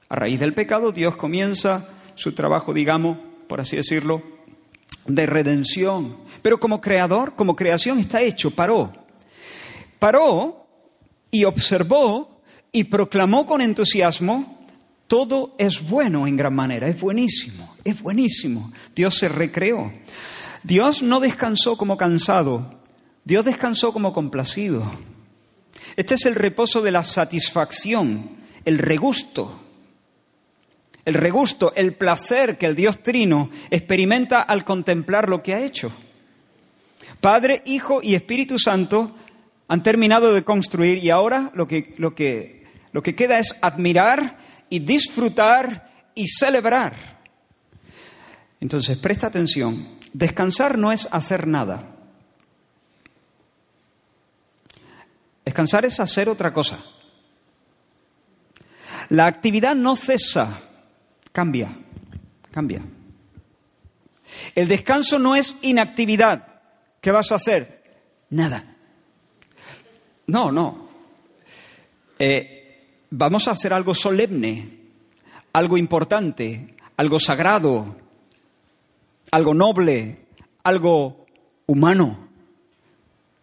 A 0.08 0.16
raíz 0.16 0.40
del 0.40 0.54
pecado, 0.54 0.92
Dios 0.92 1.16
comienza 1.16 1.88
su 2.16 2.34
trabajo, 2.34 2.74
digamos, 2.74 3.18
por 3.48 3.60
así 3.60 3.76
decirlo, 3.76 4.22
de 5.06 5.26
redención. 5.26 6.18
Pero 6.42 6.60
como 6.60 6.82
creador, 6.82 7.36
como 7.36 7.56
creación 7.56 8.00
está 8.00 8.22
hecho, 8.22 8.52
paró. 8.52 8.92
Paró 10.00 10.66
y 11.30 11.44
observó 11.44 12.39
y 12.72 12.86
proclamó 12.86 13.46
con 13.46 13.62
entusiasmo, 13.62 14.66
todo 15.08 15.56
es 15.58 15.88
bueno 15.88 16.28
en 16.28 16.38
gran 16.38 16.54
manera, 16.54 16.88
es 16.88 17.00
buenísimo, 17.00 17.76
es 17.84 18.02
buenísimo. 18.02 18.72
Dios 18.96 19.16
se 19.16 19.30
recreó. 19.30 19.92
Dios 20.64 21.02
no 21.02 21.20
descansó 21.20 21.78
como 21.78 21.98
cansado, 21.98 22.80
Dios 23.24 23.46
descansó 23.46 23.94
como 23.94 24.14
complacido. 24.14 24.92
Este 25.96 26.16
es 26.16 26.26
el 26.26 26.36
reposo 26.36 26.82
de 26.82 26.92
la 26.92 27.04
satisfacción, 27.04 28.32
el 28.66 28.78
regusto 28.78 29.60
el 31.10 31.16
regusto, 31.16 31.74
el 31.76 31.96
placer 31.96 32.60
que 32.60 32.68
el 32.68 32.76
Dios 32.76 33.02
Trino 33.02 33.50
experimenta 33.72 34.42
al 34.42 34.64
contemplar 34.64 35.28
lo 35.28 35.42
que 35.42 35.56
ha 35.56 35.66
hecho. 35.66 35.92
Padre, 37.20 37.64
Hijo 37.66 38.02
y 38.04 38.14
Espíritu 38.14 38.60
Santo 38.60 39.16
han 39.68 39.82
terminado 39.82 40.34
de 40.34 40.44
construir 40.44 41.04
y 41.04 41.10
ahora 41.10 41.52
lo 41.56 41.68
que, 41.68 41.96
lo 41.98 42.14
que, 42.14 42.59
lo 42.92 43.04
que 43.04 43.16
queda 43.16 43.40
es 43.40 43.56
admirar 43.62 44.38
y 44.70 44.80
disfrutar 44.80 45.90
y 46.16 46.28
celebrar. 46.28 46.94
Entonces, 48.60 48.98
presta 48.98 49.28
atención, 49.28 50.00
descansar 50.14 50.78
no 50.78 50.92
es 50.92 51.08
hacer 51.12 51.48
nada. 51.48 51.96
Descansar 55.46 55.86
es 55.86 56.00
hacer 56.00 56.30
otra 56.30 56.54
cosa. 56.54 56.84
La 59.10 59.26
actividad 59.26 59.76
no 59.76 59.96
cesa 59.96 60.62
Cambia, 61.32 61.70
cambia. 62.52 62.82
El 64.56 64.68
descanso 64.68 65.20
no 65.20 65.36
es 65.36 65.56
inactividad. 65.62 66.62
¿Qué 67.02 67.12
vas 67.12 67.32
a 67.32 67.36
hacer? 67.36 67.84
Nada. 68.32 68.76
No, 70.28 70.52
no. 70.52 70.90
Eh, 72.18 72.59
vamos 73.10 73.48
a 73.48 73.52
hacer 73.52 73.74
algo 73.74 73.94
solemne, 73.94 74.80
algo 75.54 75.78
importante, 75.78 76.76
algo 76.98 77.20
sagrado, 77.20 77.96
algo 79.32 79.54
noble, 79.54 80.26
algo 80.64 81.26
humano. 81.66 82.28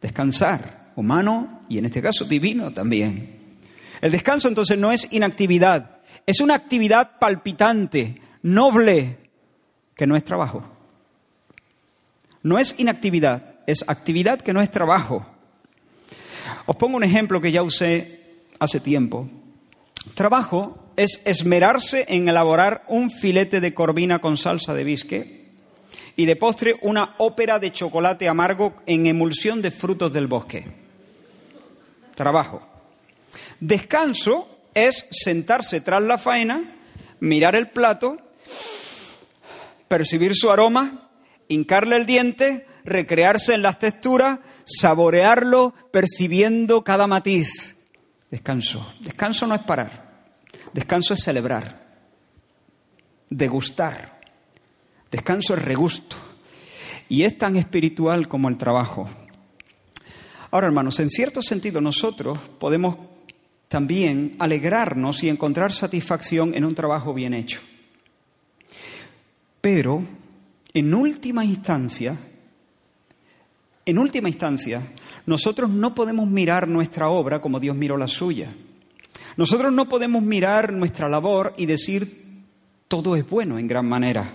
Descansar, 0.01 0.93
humano 0.97 1.63
y 1.69 1.79
en 1.79 1.87
este 1.87 2.03
caso 2.03 2.25
divino 2.25 2.73
también. 2.73 3.37
El 4.01 4.13
descanso 4.13 4.49
entonces 4.49 4.79
no 4.79 4.93
es 4.93 5.09
inactividad, 5.11 5.99
es 6.27 6.41
una 6.41 6.55
actividad 6.55 7.19
palpitante, 7.19 8.21
noble, 8.43 9.19
que 9.95 10.07
no 10.07 10.17
es 10.17 10.25
trabajo. 10.25 10.63
No 12.43 12.59
es 12.59 12.75
inactividad, 12.79 13.61
es 13.67 13.85
actividad 13.89 14.41
que 14.41 14.53
no 14.53 14.61
es 14.61 14.71
trabajo. 14.71 15.27
Os 16.67 16.77
pongo 16.77 16.97
un 16.97 17.05
ejemplo 17.05 17.41
que 17.41 17.51
ya 17.51 17.63
usé 17.63 18.21
hace 18.59 18.81
tiempo. 18.81 19.29
Trabajo 20.15 20.79
es 20.97 21.21
esmerarse 21.25 22.07
en 22.09 22.29
elaborar 22.29 22.85
un 22.89 23.11
filete 23.11 23.61
de 23.61 23.75
corvina 23.75 24.19
con 24.19 24.37
salsa 24.37 24.75
de 24.75 24.85
bisque 24.85 25.47
y 26.17 26.25
de 26.25 26.37
postre 26.37 26.77
una 26.81 27.15
ópera 27.19 27.59
de 27.59 27.73
chocolate 27.73 28.29
amargo 28.29 28.75
en 28.87 29.07
emulsión 29.07 29.61
de 29.61 29.71
frutos 29.71 30.13
del 30.13 30.27
bosque. 30.27 30.67
Trabajo. 32.15 32.67
Descanso 33.61 34.49
es 34.75 35.07
sentarse 35.11 35.83
tras 35.83 36.03
la 36.03 36.19
faena, 36.19 36.77
mirar 37.21 37.55
el 37.55 37.69
plato, 37.69 38.17
percibir 39.89 40.35
su 40.35 40.51
aroma, 40.51 41.11
hincarle 41.49 41.97
el 41.97 42.07
diente, 42.07 42.67
recrearse 42.85 43.55
en 43.55 43.63
las 43.63 43.79
texturas, 43.79 44.39
saborearlo, 44.65 45.75
percibiendo 45.93 46.83
cada 46.85 47.07
matiz. 47.07 47.76
Descanso. 48.31 48.95
Descanso 49.01 49.47
no 49.47 49.55
es 49.55 49.63
parar. 49.63 50.07
Descanso 50.73 51.15
es 51.15 51.23
celebrar, 51.23 51.87
degustar. 53.31 54.21
Descanso 55.11 55.55
es 55.55 55.63
regusto. 55.63 56.17
Y 57.09 57.23
es 57.23 57.39
tan 57.39 57.57
espiritual 57.57 58.29
como 58.29 58.49
el 58.49 58.57
trabajo. 58.57 59.09
Ahora, 60.51 60.67
hermanos, 60.67 60.99
en 61.01 61.11
cierto 61.11 61.41
sentido 61.43 61.81
nosotros 61.81 62.39
podemos 62.59 62.97
también 63.69 64.37
alegrarnos 64.39 65.23
y 65.23 65.29
encontrar 65.29 65.73
satisfacción 65.73 66.55
en 66.55 66.65
un 66.65 66.75
trabajo 66.75 67.15
bien 67.15 67.35
hecho. 67.35 67.61
Pero, 69.61 70.05
en 70.73 70.95
última 70.95 71.45
instancia, 71.45 72.17
en 73.85 73.99
última 73.99 74.29
instancia, 74.29 74.83
nosotros 75.27 75.69
no 75.69 75.95
podemos 75.95 76.29
mirar 76.29 76.69
nuestra 76.69 77.09
obra 77.09 77.41
como 77.41 77.59
Dios 77.61 77.77
miró 77.77 77.97
la 77.97 78.07
suya. 78.07 78.55
Nosotros 79.37 79.73
no 79.73 79.89
podemos 79.89 80.23
mirar 80.23 80.73
nuestra 80.73 81.09
labor 81.09 81.53
y 81.57 81.67
decir 81.67 82.45
todo 82.89 83.17
es 83.17 83.29
bueno 83.29 83.59
en 83.59 83.67
gran 83.67 83.87
manera. 83.89 84.35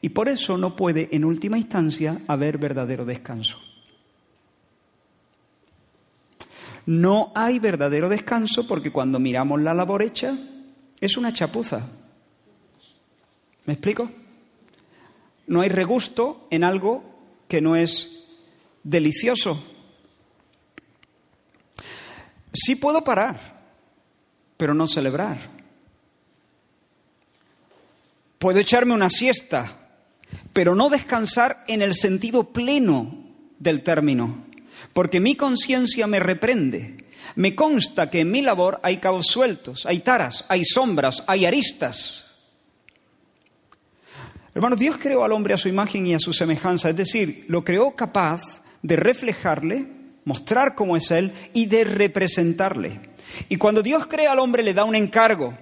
Y 0.00 0.10
por 0.10 0.28
eso 0.28 0.58
no 0.58 0.76
puede, 0.76 1.08
en 1.12 1.24
última 1.24 1.58
instancia, 1.58 2.22
haber 2.28 2.58
verdadero 2.58 3.04
descanso. 3.04 3.58
No 6.86 7.32
hay 7.34 7.58
verdadero 7.58 8.08
descanso 8.08 8.66
porque 8.66 8.90
cuando 8.90 9.18
miramos 9.18 9.60
la 9.60 9.74
labor 9.74 10.02
hecha 10.02 10.36
es 11.00 11.16
una 11.16 11.32
chapuza. 11.32 11.88
¿Me 13.66 13.74
explico? 13.74 14.10
No 15.46 15.60
hay 15.60 15.68
regusto 15.68 16.46
en 16.50 16.64
algo 16.64 17.04
que 17.46 17.60
no 17.60 17.76
es 17.76 18.17
delicioso. 18.88 19.62
Sí 22.52 22.76
puedo 22.76 23.02
parar, 23.04 23.56
pero 24.56 24.74
no 24.74 24.86
celebrar. 24.86 25.50
Puedo 28.38 28.58
echarme 28.58 28.94
una 28.94 29.10
siesta, 29.10 29.90
pero 30.52 30.74
no 30.74 30.88
descansar 30.88 31.64
en 31.68 31.82
el 31.82 31.94
sentido 31.94 32.52
pleno 32.52 33.26
del 33.58 33.82
término 33.82 34.48
porque 34.92 35.20
mi 35.20 35.34
conciencia 35.34 36.06
me 36.06 36.20
reprende. 36.20 37.04
Me 37.34 37.54
consta 37.54 38.10
que 38.10 38.20
en 38.20 38.30
mi 38.30 38.42
labor 38.42 38.80
hay 38.82 38.98
cabos 38.98 39.26
sueltos, 39.26 39.86
hay 39.86 40.00
taras, 40.00 40.44
hay 40.48 40.64
sombras, 40.64 41.22
hay 41.26 41.46
aristas. 41.46 42.24
Hermanos, 44.54 44.78
Dios 44.78 44.96
creó 44.98 45.24
al 45.24 45.32
hombre 45.32 45.54
a 45.54 45.58
su 45.58 45.68
imagen 45.68 46.06
y 46.06 46.14
a 46.14 46.18
su 46.18 46.32
semejanza, 46.32 46.90
es 46.90 46.96
decir, 46.96 47.44
lo 47.48 47.64
creó 47.64 47.94
capaz 47.94 48.40
de 48.82 48.96
reflejarle, 48.96 49.86
mostrar 50.24 50.74
cómo 50.74 50.96
es 50.96 51.10
Él 51.10 51.32
y 51.52 51.66
de 51.66 51.84
representarle. 51.84 53.00
Y 53.48 53.56
cuando 53.56 53.82
Dios 53.82 54.06
crea 54.06 54.32
al 54.32 54.38
hombre 54.38 54.62
le 54.62 54.74
da 54.74 54.84
un 54.84 54.94
encargo. 54.94 55.56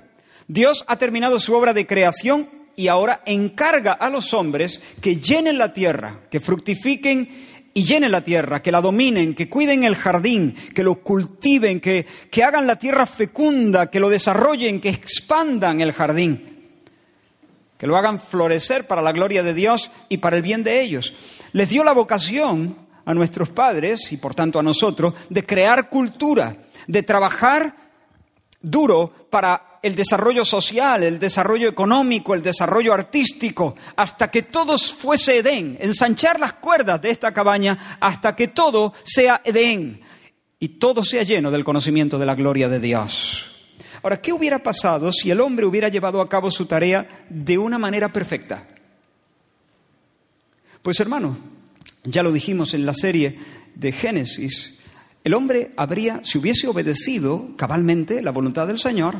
Dios 0.48 0.84
ha 0.86 0.96
terminado 0.96 1.40
su 1.40 1.54
obra 1.54 1.72
de 1.72 1.86
creación 1.86 2.48
y 2.76 2.88
ahora 2.88 3.22
encarga 3.26 3.92
a 3.92 4.10
los 4.10 4.34
hombres 4.34 4.80
que 5.00 5.16
llenen 5.16 5.58
la 5.58 5.72
tierra, 5.72 6.20
que 6.30 6.40
fructifiquen 6.40 7.28
y 7.74 7.84
llenen 7.84 8.12
la 8.12 8.22
tierra, 8.22 8.62
que 8.62 8.72
la 8.72 8.80
dominen, 8.80 9.34
que 9.34 9.48
cuiden 9.48 9.84
el 9.84 9.96
jardín, 9.96 10.54
que 10.74 10.82
lo 10.82 11.02
cultiven, 11.02 11.80
que, 11.80 12.06
que 12.30 12.44
hagan 12.44 12.66
la 12.66 12.78
tierra 12.78 13.06
fecunda, 13.06 13.90
que 13.90 14.00
lo 14.00 14.08
desarrollen, 14.08 14.80
que 14.80 14.88
expandan 14.88 15.80
el 15.80 15.92
jardín, 15.92 16.72
que 17.76 17.86
lo 17.86 17.96
hagan 17.96 18.20
florecer 18.20 18.86
para 18.86 19.02
la 19.02 19.12
gloria 19.12 19.42
de 19.42 19.52
Dios 19.52 19.90
y 20.08 20.18
para 20.18 20.36
el 20.36 20.42
bien 20.42 20.64
de 20.64 20.80
ellos. 20.80 21.12
Les 21.52 21.68
dio 21.68 21.84
la 21.84 21.92
vocación 21.92 22.85
a 23.06 23.14
nuestros 23.14 23.48
padres 23.48 24.12
y 24.12 24.18
por 24.18 24.34
tanto 24.34 24.58
a 24.58 24.62
nosotros 24.62 25.14
de 25.30 25.46
crear 25.46 25.88
cultura, 25.88 26.56
de 26.86 27.02
trabajar 27.02 27.74
duro 28.60 29.28
para 29.30 29.78
el 29.82 29.94
desarrollo 29.94 30.44
social, 30.44 31.04
el 31.04 31.18
desarrollo 31.18 31.68
económico, 31.68 32.34
el 32.34 32.42
desarrollo 32.42 32.92
artístico, 32.92 33.76
hasta 33.94 34.30
que 34.30 34.42
todo 34.42 34.76
fuese 34.76 35.38
Edén, 35.38 35.78
ensanchar 35.80 36.40
las 36.40 36.54
cuerdas 36.54 37.00
de 37.00 37.10
esta 37.10 37.32
cabaña 37.32 37.96
hasta 38.00 38.34
que 38.34 38.48
todo 38.48 38.92
sea 39.04 39.40
Edén 39.44 40.00
y 40.58 40.68
todo 40.68 41.04
sea 41.04 41.22
lleno 41.22 41.50
del 41.52 41.64
conocimiento 41.64 42.18
de 42.18 42.26
la 42.26 42.34
gloria 42.34 42.68
de 42.68 42.80
Dios. 42.80 43.46
Ahora, 44.02 44.20
¿qué 44.20 44.32
hubiera 44.32 44.58
pasado 44.58 45.12
si 45.12 45.30
el 45.30 45.40
hombre 45.40 45.66
hubiera 45.66 45.88
llevado 45.88 46.20
a 46.20 46.28
cabo 46.28 46.50
su 46.50 46.66
tarea 46.66 47.26
de 47.28 47.56
una 47.56 47.78
manera 47.78 48.12
perfecta? 48.12 48.66
Pues 50.82 50.98
hermano, 51.00 51.55
ya 52.06 52.22
lo 52.22 52.32
dijimos 52.32 52.74
en 52.74 52.86
la 52.86 52.94
serie 52.94 53.38
de 53.74 53.92
Génesis, 53.92 54.80
el 55.24 55.34
hombre 55.34 55.72
habría, 55.76 56.20
si 56.22 56.38
hubiese 56.38 56.68
obedecido 56.68 57.56
cabalmente 57.56 58.22
la 58.22 58.30
voluntad 58.30 58.66
del 58.68 58.78
Señor, 58.78 59.16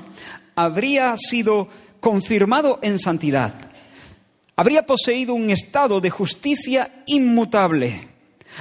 habría 0.54 1.16
sido 1.16 1.68
confirmado 2.00 2.78
en 2.82 2.98
santidad, 2.98 3.72
habría 4.54 4.86
poseído 4.86 5.34
un 5.34 5.50
estado 5.50 6.00
de 6.00 6.10
justicia 6.10 7.02
inmutable, 7.06 8.08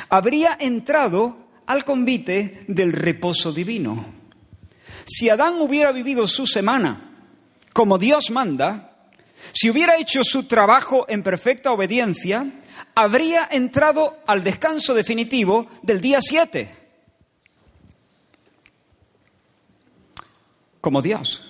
habría 0.10 0.58
entrado 0.60 1.38
al 1.68 1.86
convite 1.86 2.66
del 2.68 2.92
reposo 2.94 3.52
divino. 3.52 4.06
Si 5.06 5.30
Adán 5.30 5.62
hubiera 5.62 5.92
vivido 5.92 6.28
su 6.28 6.48
semana 6.48 7.12
como 7.74 7.98
Dios 7.98 8.32
manda, 8.32 8.96
si 9.52 9.70
hubiera 9.70 9.98
hecho 9.98 10.24
su 10.24 10.44
trabajo 10.48 11.06
en 11.08 11.22
perfecta 11.22 11.72
obediencia, 11.72 12.48
habría 12.96 13.48
entrado 13.52 14.18
al 14.26 14.44
descanso 14.44 14.94
definitivo 14.94 15.68
del 15.84 16.02
día 16.02 16.20
7 16.22 16.86
como 20.86 21.02
Dios. 21.02 21.42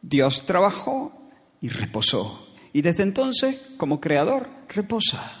Dios 0.00 0.46
trabajó 0.46 1.12
y 1.60 1.68
reposó. 1.68 2.48
Y 2.72 2.80
desde 2.80 3.02
entonces, 3.02 3.60
como 3.76 4.00
creador, 4.00 4.48
reposa. 4.70 5.38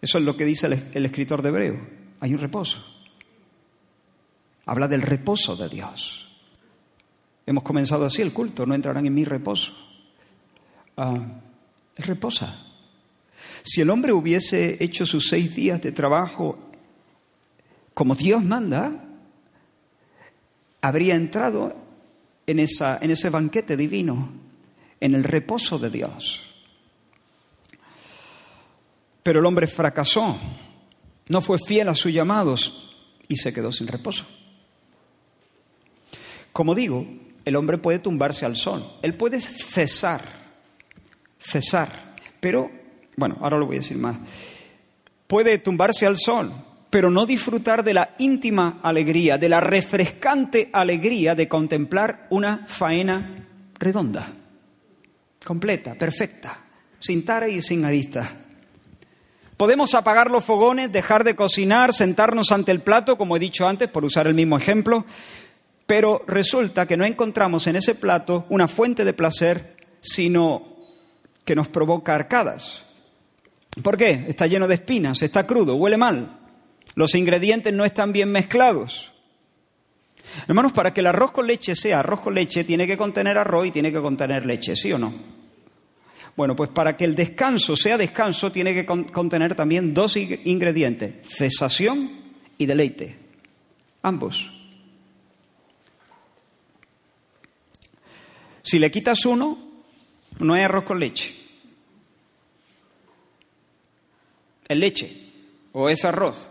Eso 0.00 0.16
es 0.16 0.24
lo 0.24 0.38
que 0.38 0.46
dice 0.46 0.68
el, 0.94 1.04
escritor 1.04 1.42
de 1.42 1.50
Hebreo. 1.50 1.86
Hay 2.20 2.32
un 2.32 2.40
reposo. 2.40 2.82
Habla 4.64 4.88
del 4.88 5.02
reposo 5.02 5.54
de 5.54 5.68
Dios. 5.68 6.34
Hemos 7.44 7.62
comenzado 7.62 8.06
así 8.06 8.22
el 8.22 8.32
culto, 8.32 8.64
no 8.64 8.74
entrarán 8.74 9.04
en 9.04 9.12
mi 9.12 9.26
reposo. 9.26 9.72
Ah, 10.96 11.42
reposa. 11.98 12.69
Si 13.62 13.80
el 13.80 13.90
hombre 13.90 14.12
hubiese 14.12 14.82
hecho 14.82 15.06
sus 15.06 15.28
seis 15.28 15.54
días 15.54 15.80
de 15.82 15.92
trabajo 15.92 16.58
como 17.94 18.14
Dios 18.14 18.42
manda, 18.42 19.04
habría 20.80 21.14
entrado 21.14 21.76
en, 22.46 22.58
esa, 22.58 22.98
en 23.00 23.10
ese 23.10 23.30
banquete 23.30 23.76
divino, 23.76 24.30
en 25.00 25.14
el 25.14 25.24
reposo 25.24 25.78
de 25.78 25.90
Dios. 25.90 26.40
Pero 29.22 29.40
el 29.40 29.46
hombre 29.46 29.66
fracasó, 29.66 30.38
no 31.28 31.40
fue 31.40 31.58
fiel 31.58 31.88
a 31.88 31.94
sus 31.94 32.12
llamados 32.12 32.96
y 33.28 33.36
se 33.36 33.52
quedó 33.52 33.70
sin 33.70 33.86
reposo. 33.86 34.24
Como 36.52 36.74
digo, 36.74 37.06
el 37.44 37.56
hombre 37.56 37.78
puede 37.78 37.98
tumbarse 37.98 38.44
al 38.44 38.56
sol, 38.56 38.98
él 39.02 39.14
puede 39.14 39.40
cesar, 39.40 40.22
cesar, 41.38 42.16
pero, 42.40 42.70
bueno, 43.20 43.36
ahora 43.40 43.58
lo 43.58 43.66
voy 43.66 43.76
a 43.76 43.80
decir 43.80 43.98
más, 43.98 44.16
puede 45.26 45.58
tumbarse 45.58 46.06
al 46.06 46.16
sol, 46.16 46.52
pero 46.88 47.10
no 47.10 47.26
disfrutar 47.26 47.84
de 47.84 47.94
la 47.94 48.14
íntima 48.18 48.80
alegría, 48.82 49.36
de 49.36 49.50
la 49.50 49.60
refrescante 49.60 50.70
alegría 50.72 51.34
de 51.34 51.46
contemplar 51.46 52.26
una 52.30 52.66
faena 52.66 53.46
redonda, 53.78 54.26
completa, 55.44 55.94
perfecta, 55.94 56.64
sin 56.98 57.24
tara 57.24 57.46
y 57.46 57.60
sin 57.60 57.84
arista. 57.84 58.38
Podemos 59.58 59.94
apagar 59.94 60.30
los 60.30 60.42
fogones, 60.42 60.90
dejar 60.90 61.22
de 61.22 61.36
cocinar, 61.36 61.92
sentarnos 61.92 62.50
ante 62.50 62.72
el 62.72 62.80
plato, 62.80 63.18
como 63.18 63.36
he 63.36 63.38
dicho 63.38 63.68
antes, 63.68 63.90
por 63.90 64.06
usar 64.06 64.26
el 64.26 64.32
mismo 64.32 64.56
ejemplo, 64.56 65.04
pero 65.84 66.24
resulta 66.26 66.86
que 66.86 66.96
no 66.96 67.04
encontramos 67.04 67.66
en 67.66 67.76
ese 67.76 67.94
plato 67.94 68.46
una 68.48 68.66
fuente 68.66 69.04
de 69.04 69.12
placer, 69.12 69.76
sino 70.00 70.62
que 71.44 71.54
nos 71.54 71.68
provoca 71.68 72.14
arcadas. 72.14 72.86
¿Por 73.82 73.96
qué? 73.96 74.26
Está 74.28 74.46
lleno 74.46 74.66
de 74.68 74.74
espinas, 74.74 75.22
está 75.22 75.46
crudo, 75.46 75.76
huele 75.76 75.96
mal. 75.96 76.38
Los 76.94 77.14
ingredientes 77.14 77.72
no 77.72 77.84
están 77.84 78.12
bien 78.12 78.30
mezclados. 78.30 79.12
Hermanos, 80.46 80.72
para 80.72 80.92
que 80.92 81.00
el 81.00 81.06
arroz 81.06 81.32
con 81.32 81.46
leche 81.46 81.74
sea 81.74 82.00
arroz 82.00 82.20
con 82.20 82.34
leche, 82.34 82.64
tiene 82.64 82.86
que 82.86 82.96
contener 82.96 83.38
arroz 83.38 83.66
y 83.66 83.70
tiene 83.70 83.92
que 83.92 84.00
contener 84.00 84.46
leche, 84.46 84.76
¿sí 84.76 84.92
o 84.92 84.98
no? 84.98 85.12
Bueno, 86.36 86.54
pues 86.54 86.70
para 86.70 86.96
que 86.96 87.04
el 87.04 87.14
descanso 87.14 87.76
sea 87.76 87.98
descanso, 87.98 88.52
tiene 88.52 88.72
que 88.72 88.86
contener 88.86 89.54
también 89.54 89.92
dos 89.92 90.16
ingredientes, 90.16 91.26
cesación 91.28 92.10
y 92.56 92.66
deleite. 92.66 93.16
Ambos. 94.02 94.50
Si 98.62 98.78
le 98.78 98.90
quitas 98.90 99.24
uno, 99.26 99.58
no 100.38 100.54
hay 100.54 100.62
arroz 100.62 100.84
con 100.84 101.00
leche. 101.00 101.34
Es 104.59 104.59
leche 104.78 105.30
o 105.72 105.88
es 105.88 106.04
arroz. 106.04 106.48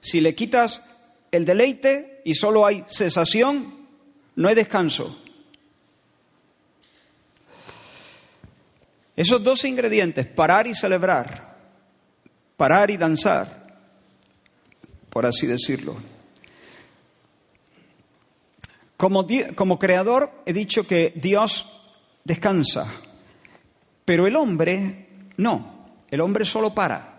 Si 0.00 0.20
le 0.20 0.34
quitas 0.34 0.82
el 1.30 1.44
deleite 1.44 2.20
y 2.24 2.34
solo 2.34 2.66
hay 2.66 2.84
cesación, 2.86 3.86
no 4.36 4.48
hay 4.48 4.54
descanso. 4.54 5.16
Esos 9.14 9.42
dos 9.42 9.64
ingredientes, 9.64 10.26
parar 10.26 10.66
y 10.66 10.74
celebrar, 10.74 11.56
parar 12.56 12.90
y 12.90 12.96
danzar, 12.96 13.76
por 15.10 15.26
así 15.26 15.46
decirlo. 15.46 15.96
Como, 18.96 19.26
como, 19.54 19.78
creador 19.78 20.42
he 20.46 20.52
dicho 20.52 20.86
que 20.86 21.12
Dios 21.16 21.66
descansa, 22.24 22.92
pero 24.04 24.26
el 24.26 24.36
hombre 24.36 25.08
no, 25.36 25.88
el 26.10 26.20
hombre 26.20 26.44
solo 26.44 26.74
para 26.74 27.11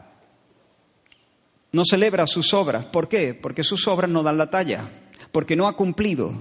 no 1.73 1.83
celebra 1.83 2.25
sus 2.27 2.53
obras. 2.53 2.85
¿Por 2.85 3.09
qué? 3.09 3.33
Porque 3.33 3.63
sus 3.63 3.87
obras 3.87 4.09
no 4.09 4.23
dan 4.23 4.37
la 4.37 4.49
talla, 4.49 4.89
porque 5.31 5.55
no 5.55 5.67
ha 5.67 5.75
cumplido, 5.75 6.31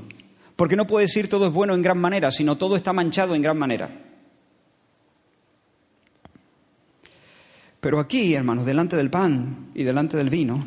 porque 0.54 0.76
no 0.76 0.86
puede 0.86 1.06
decir 1.06 1.28
todo 1.28 1.46
es 1.46 1.52
bueno 1.52 1.74
en 1.74 1.82
gran 1.82 1.98
manera, 1.98 2.30
sino 2.30 2.56
todo 2.56 2.76
está 2.76 2.92
manchado 2.92 3.34
en 3.34 3.42
gran 3.42 3.58
manera. 3.58 3.90
Pero 7.80 7.98
aquí, 7.98 8.34
hermanos, 8.34 8.66
delante 8.66 8.94
del 8.94 9.10
pan 9.10 9.70
y 9.74 9.82
delante 9.82 10.16
del 10.16 10.30
vino, 10.30 10.64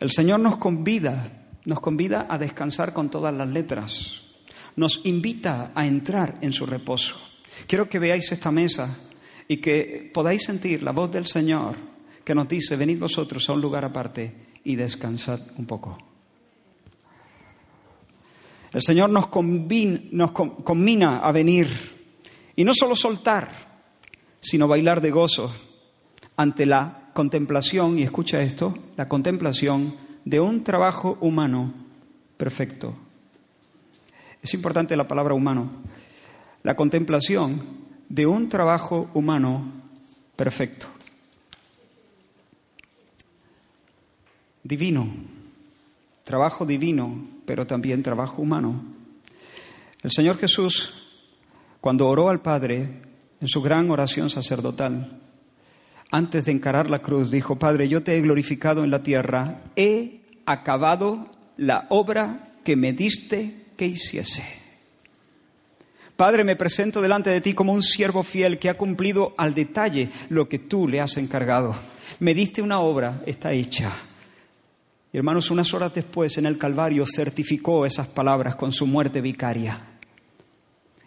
el 0.00 0.10
Señor 0.10 0.40
nos 0.40 0.56
convida, 0.56 1.44
nos 1.64 1.80
convida 1.80 2.26
a 2.30 2.38
descansar 2.38 2.94
con 2.94 3.10
todas 3.10 3.34
las 3.34 3.48
letras, 3.48 4.22
nos 4.76 5.00
invita 5.04 5.72
a 5.74 5.86
entrar 5.86 6.38
en 6.40 6.52
su 6.52 6.64
reposo. 6.64 7.16
Quiero 7.66 7.88
que 7.88 7.98
veáis 7.98 8.30
esta 8.30 8.52
mesa 8.52 8.98
y 9.48 9.56
que 9.56 10.10
podáis 10.14 10.44
sentir 10.44 10.82
la 10.82 10.92
voz 10.92 11.10
del 11.10 11.26
Señor 11.26 11.93
que 12.24 12.34
nos 12.34 12.48
dice, 12.48 12.76
venid 12.76 12.98
vosotros 12.98 13.48
a 13.48 13.52
un 13.52 13.60
lugar 13.60 13.84
aparte 13.84 14.34
y 14.64 14.76
descansad 14.76 15.40
un 15.58 15.66
poco. 15.66 15.98
El 18.72 18.82
Señor 18.82 19.10
nos, 19.10 19.28
nos 20.10 20.32
combina 20.32 21.18
a 21.18 21.30
venir 21.30 21.68
y 22.56 22.64
no 22.64 22.72
solo 22.74 22.96
soltar, 22.96 23.48
sino 24.40 24.66
bailar 24.66 25.00
de 25.00 25.10
gozo 25.10 25.52
ante 26.36 26.66
la 26.66 27.10
contemplación, 27.14 27.98
y 27.98 28.02
escucha 28.02 28.42
esto, 28.42 28.74
la 28.96 29.08
contemplación 29.08 29.94
de 30.24 30.40
un 30.40 30.64
trabajo 30.64 31.16
humano 31.20 31.72
perfecto. 32.36 32.94
Es 34.42 34.52
importante 34.54 34.96
la 34.96 35.06
palabra 35.08 35.34
humano. 35.34 35.70
La 36.62 36.76
contemplación 36.76 37.62
de 38.08 38.26
un 38.26 38.48
trabajo 38.48 39.08
humano 39.14 39.72
perfecto. 40.36 40.88
Divino, 44.64 45.06
trabajo 46.24 46.66
divino, 46.66 47.22
pero 47.46 47.66
también 47.66 48.02
trabajo 48.02 48.42
humano. 48.42 48.82
El 50.02 50.10
Señor 50.10 50.38
Jesús, 50.38 50.92
cuando 51.80 52.08
oró 52.08 52.30
al 52.30 52.40
Padre 52.40 53.02
en 53.40 53.48
su 53.48 53.62
gran 53.62 53.90
oración 53.90 54.30
sacerdotal, 54.30 55.20
antes 56.10 56.46
de 56.46 56.52
encarar 56.52 56.88
la 56.88 57.00
cruz, 57.00 57.30
dijo, 57.30 57.58
Padre, 57.58 57.88
yo 57.88 58.02
te 58.02 58.16
he 58.16 58.22
glorificado 58.22 58.84
en 58.84 58.90
la 58.90 59.02
tierra, 59.02 59.62
he 59.76 60.20
acabado 60.46 61.30
la 61.56 61.86
obra 61.90 62.50
que 62.64 62.76
me 62.76 62.92
diste 62.92 63.66
que 63.76 63.86
hiciese. 63.86 64.44
Padre, 66.16 66.44
me 66.44 66.56
presento 66.56 67.02
delante 67.02 67.30
de 67.30 67.40
ti 67.40 67.54
como 67.54 67.72
un 67.72 67.82
siervo 67.82 68.22
fiel 68.22 68.58
que 68.58 68.70
ha 68.70 68.78
cumplido 68.78 69.34
al 69.36 69.54
detalle 69.54 70.10
lo 70.28 70.48
que 70.48 70.60
tú 70.60 70.86
le 70.86 71.00
has 71.00 71.16
encargado. 71.16 71.74
Me 72.20 72.34
diste 72.34 72.62
una 72.62 72.78
obra, 72.78 73.22
está 73.26 73.52
hecha. 73.52 73.92
Hermanos, 75.14 75.52
unas 75.52 75.72
horas 75.72 75.94
después 75.94 76.36
en 76.38 76.46
el 76.46 76.58
Calvario 76.58 77.06
certificó 77.06 77.86
esas 77.86 78.08
palabras 78.08 78.56
con 78.56 78.72
su 78.72 78.84
muerte 78.84 79.20
vicaria. 79.20 79.80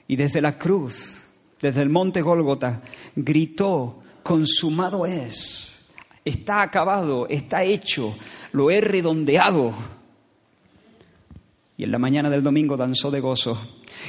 Y 0.07 0.15
desde 0.15 0.39
la 0.39 0.57
cruz, 0.57 1.19
desde 1.61 1.81
el 1.81 1.89
monte 1.89 2.21
Gólgota, 2.21 2.81
gritó, 3.17 4.01
consumado 4.23 5.05
es, 5.05 5.89
está 6.23 6.61
acabado, 6.61 7.27
está 7.27 7.65
hecho, 7.65 8.17
lo 8.53 8.71
he 8.71 8.79
redondeado. 8.79 9.73
Y 11.75 11.83
en 11.83 11.91
la 11.91 11.99
mañana 11.99 12.29
del 12.29 12.43
domingo 12.43 12.77
danzó 12.77 13.11
de 13.11 13.19
gozo. 13.19 13.61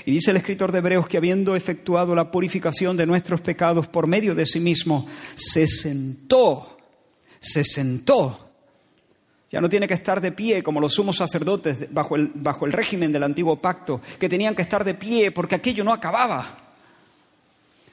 Y 0.07 0.13
dice 0.13 0.31
el 0.31 0.37
escritor 0.37 0.71
de 0.71 0.79
Hebreos 0.79 1.09
que 1.09 1.17
habiendo 1.17 1.57
efectuado 1.57 2.15
la 2.15 2.31
purificación 2.31 2.97
de 2.97 3.05
nuestros 3.05 3.41
pecados 3.41 3.89
por 3.89 4.07
medio 4.07 4.37
de 4.37 4.47
sí 4.47 4.61
mismo, 4.61 5.09
se 5.35 5.67
sentó, 5.67 6.79
se 7.41 7.65
sentó. 7.65 8.48
Ya 9.51 9.61
no 9.61 9.69
tiene 9.69 9.89
que 9.89 9.95
estar 9.95 10.21
de 10.21 10.33
pie 10.33 10.63
como 10.63 10.81
los 10.81 10.93
sumos 10.93 11.17
sacerdotes 11.17 11.93
bajo 11.93 12.17
el, 12.17 12.31
bajo 12.35 12.67
el 12.67 12.73
régimen 12.73 13.13
del 13.13 13.23
antiguo 13.23 13.57
pacto, 13.61 14.01
que 14.19 14.29
tenían 14.29 14.55
que 14.55 14.63
estar 14.63 14.85
de 14.85 14.95
pie 14.95 15.31
porque 15.33 15.55
aquello 15.55 15.85
no 15.85 15.93
acababa. 15.93 16.75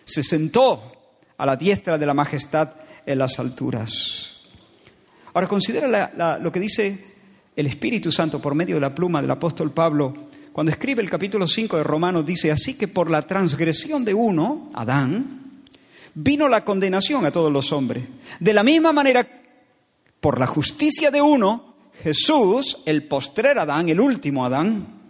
Se 0.04 0.22
sentó 0.22 0.92
a 1.38 1.46
la 1.46 1.56
diestra 1.56 1.98
de 1.98 2.06
la 2.06 2.14
majestad 2.14 2.74
en 3.06 3.20
las 3.20 3.40
alturas. 3.40 4.32
Ahora 5.34 5.48
considera 5.48 6.40
lo 6.40 6.52
que 6.52 6.60
dice 6.60 7.16
el 7.56 7.68
Espíritu 7.68 8.12
Santo 8.12 8.42
por 8.42 8.56
medio 8.56 8.76
de 8.76 8.82
la 8.82 8.94
pluma 8.94 9.22
del 9.22 9.32
apóstol 9.32 9.72
Pablo, 9.72 10.14
cuando 10.52 10.72
escribe 10.72 11.02
el 11.02 11.10
capítulo 11.10 11.48
5 11.48 11.78
de 11.78 11.84
Romanos, 11.84 12.26
dice, 12.26 12.50
así 12.50 12.76
que 12.76 12.88
por 12.88 13.10
la 13.10 13.22
transgresión 13.22 14.06
de 14.06 14.14
uno, 14.14 14.70
Adán, 14.74 15.62
vino 16.14 16.48
la 16.48 16.64
condenación 16.64 17.26
a 17.26 17.32
todos 17.32 17.52
los 17.52 17.74
hombres. 17.74 18.06
De 18.40 18.54
la 18.54 18.64
misma 18.64 18.94
manera, 18.94 19.28
por 20.20 20.40
la 20.40 20.48
justicia 20.48 21.12
de 21.12 21.22
uno, 21.22 21.76
Jesús, 22.04 22.80
el 22.86 23.08
postrer 23.08 23.60
Adán, 23.60 23.90
el 23.90 24.00
último 24.00 24.46
Adán, 24.46 25.02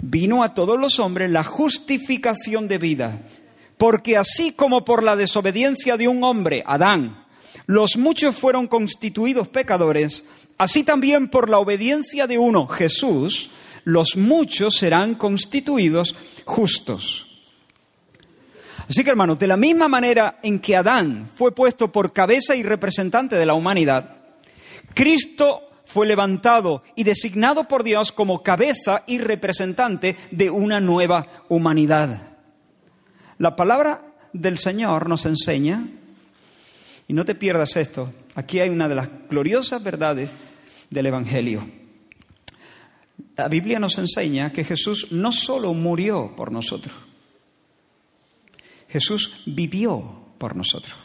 vino 0.00 0.42
a 0.42 0.54
todos 0.54 0.78
los 0.78 0.98
hombres 0.98 1.30
la 1.30 1.44
justificación 1.44 2.68
de 2.68 2.78
vida. 2.78 3.22
Porque 3.78 4.16
así 4.16 4.52
como 4.52 4.84
por 4.84 5.02
la 5.02 5.16
desobediencia 5.16 5.96
de 5.96 6.08
un 6.08 6.24
hombre, 6.24 6.62
Adán, 6.66 7.24
los 7.66 7.96
muchos 7.96 8.34
fueron 8.36 8.66
constituidos 8.66 9.48
pecadores, 9.48 10.24
Así 10.58 10.84
también 10.84 11.28
por 11.28 11.50
la 11.50 11.58
obediencia 11.58 12.26
de 12.26 12.38
uno, 12.38 12.66
Jesús, 12.66 13.50
los 13.84 14.16
muchos 14.16 14.76
serán 14.76 15.14
constituidos 15.14 16.14
justos. 16.44 17.26
Así 18.88 19.04
que 19.04 19.10
hermanos, 19.10 19.38
de 19.38 19.48
la 19.48 19.56
misma 19.56 19.88
manera 19.88 20.38
en 20.42 20.60
que 20.60 20.76
Adán 20.76 21.28
fue 21.34 21.54
puesto 21.54 21.92
por 21.92 22.12
cabeza 22.12 22.54
y 22.56 22.62
representante 22.62 23.36
de 23.36 23.44
la 23.44 23.54
humanidad, 23.54 24.15
Cristo 24.96 25.68
fue 25.84 26.06
levantado 26.06 26.82
y 26.94 27.04
designado 27.04 27.68
por 27.68 27.84
Dios 27.84 28.12
como 28.12 28.42
cabeza 28.42 29.04
y 29.06 29.18
representante 29.18 30.16
de 30.30 30.48
una 30.48 30.80
nueva 30.80 31.44
humanidad. 31.50 32.38
La 33.36 33.54
palabra 33.54 34.14
del 34.32 34.56
Señor 34.56 35.06
nos 35.06 35.26
enseña, 35.26 35.86
y 37.06 37.12
no 37.12 37.26
te 37.26 37.34
pierdas 37.34 37.76
esto, 37.76 38.10
aquí 38.36 38.58
hay 38.58 38.70
una 38.70 38.88
de 38.88 38.94
las 38.94 39.08
gloriosas 39.28 39.84
verdades 39.84 40.30
del 40.88 41.04
Evangelio. 41.04 41.68
La 43.36 43.48
Biblia 43.48 43.78
nos 43.78 43.98
enseña 43.98 44.50
que 44.50 44.64
Jesús 44.64 45.08
no 45.12 45.30
solo 45.30 45.74
murió 45.74 46.34
por 46.34 46.50
nosotros, 46.50 46.94
Jesús 48.88 49.42
vivió 49.44 50.22
por 50.38 50.56
nosotros. 50.56 50.96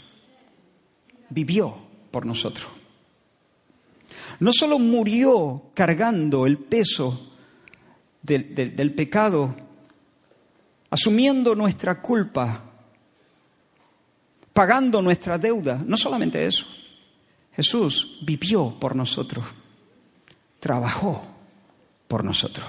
Vivió 1.29 1.77
por 2.09 2.25
nosotros. 2.25 2.80
No 4.39 4.51
solo 4.53 4.79
murió 4.79 5.71
cargando 5.73 6.45
el 6.45 6.57
peso 6.57 7.31
del, 8.21 8.53
del 8.53 8.93
pecado, 8.93 9.55
asumiendo 10.89 11.55
nuestra 11.55 12.01
culpa, 12.01 12.63
pagando 14.53 15.01
nuestra 15.01 15.37
deuda, 15.37 15.81
no 15.85 15.97
solamente 15.97 16.45
eso, 16.45 16.65
Jesús 17.53 18.19
vivió 18.23 18.77
por 18.79 18.95
nosotros 18.95 19.43
trabajó 20.61 21.23
por 22.07 22.23
nosotros, 22.23 22.65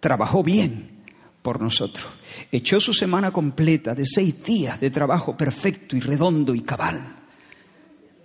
trabajó 0.00 0.42
bien 0.42 1.02
por 1.42 1.60
nosotros, 1.60 2.06
echó 2.50 2.80
su 2.80 2.92
semana 2.94 3.30
completa 3.30 3.94
de 3.94 4.06
seis 4.06 4.42
días 4.42 4.80
de 4.80 4.90
trabajo 4.90 5.36
perfecto 5.36 5.96
y 5.96 6.00
redondo 6.00 6.54
y 6.54 6.62
cabal, 6.62 7.16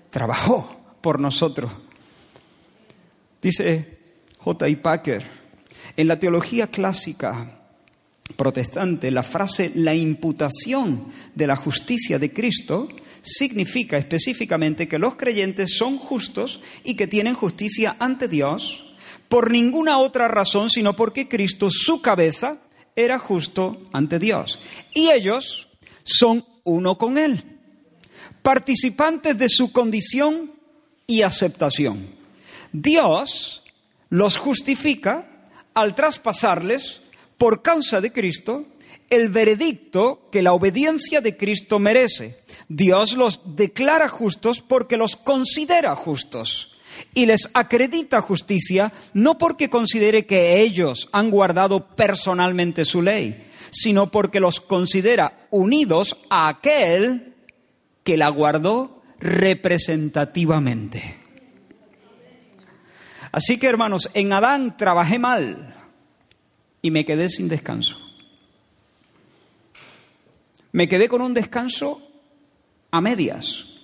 trabajó 0.10 0.98
por 1.02 1.20
nosotros. 1.20 1.72
Dice 3.46 4.00
J. 4.40 4.70
I. 4.70 4.76
Packer, 4.78 5.24
en 5.96 6.08
la 6.08 6.18
teología 6.18 6.66
clásica 6.66 7.60
protestante, 8.36 9.12
la 9.12 9.22
frase 9.22 9.72
la 9.76 9.94
imputación 9.94 11.10
de 11.36 11.46
la 11.46 11.56
justicia 11.56 12.18
de 12.18 12.34
Cristo 12.34 12.88
significa 13.22 14.00
específicamente 14.00 14.88
que 14.88 14.98
los 14.98 15.14
creyentes 15.14 15.78
son 15.78 16.00
justos 16.00 16.60
y 16.84 16.96
que 16.96 17.06
tienen 17.06 17.36
justicia 17.36 17.96
ante 18.00 18.28
Dios 18.28 18.96
por 19.30 19.52
ninguna 19.52 20.00
otra 20.00 20.28
razón 20.28 20.72
sino 20.72 20.96
porque 20.96 21.28
Cristo, 21.28 21.70
su 21.70 22.02
cabeza, 22.02 22.58
era 22.96 23.20
justo 23.20 23.80
ante 23.94 24.18
Dios. 24.18 24.58
Y 24.92 25.12
ellos 25.12 25.68
son 26.04 26.44
uno 26.64 26.98
con 26.98 27.20
Él, 27.20 27.60
participantes 28.42 29.38
de 29.38 29.50
su 29.50 29.72
condición 29.72 30.52
y 31.06 31.22
aceptación. 31.22 32.15
Dios 32.82 33.64
los 34.10 34.38
justifica 34.38 35.28
al 35.74 35.96
traspasarles, 35.96 37.02
por 37.38 37.62
causa 37.62 38.02
de 38.02 38.12
Cristo, 38.12 38.66
el 39.10 39.30
veredicto 39.30 40.28
que 40.32 40.42
la 40.42 40.54
obediencia 40.54 41.22
de 41.22 41.38
Cristo 41.38 41.80
merece. 41.80 42.38
Dios 42.68 43.16
los 43.16 43.56
declara 43.56 44.10
justos 44.10 44.62
porque 44.62 44.98
los 44.98 45.16
considera 45.16 45.96
justos 45.96 46.72
y 47.14 47.26
les 47.26 47.50
acredita 47.54 48.22
justicia 48.22 48.94
no 49.14 49.38
porque 49.38 49.70
considere 49.70 50.26
que 50.26 50.62
ellos 50.62 51.08
han 51.12 51.30
guardado 51.30 51.88
personalmente 51.96 52.84
su 52.84 53.02
ley, 53.02 53.48
sino 53.70 54.12
porque 54.12 54.40
los 54.40 54.60
considera 54.60 55.48
unidos 55.50 56.18
a 56.30 56.50
aquel 56.50 57.36
que 58.04 58.18
la 58.18 58.30
guardó 58.30 59.02
representativamente. 59.20 61.25
Así 63.36 63.60
que 63.60 63.68
hermanos, 63.68 64.10
en 64.14 64.32
Adán 64.32 64.78
trabajé 64.78 65.20
mal 65.20 65.76
y 66.82 66.90
me 66.90 67.04
quedé 67.04 67.28
sin 67.28 67.50
descanso. 67.50 67.98
Me 70.72 70.88
quedé 70.88 71.10
con 71.10 71.22
un 71.22 71.34
descanso 71.34 72.02
a 72.92 73.02
medias 73.02 73.76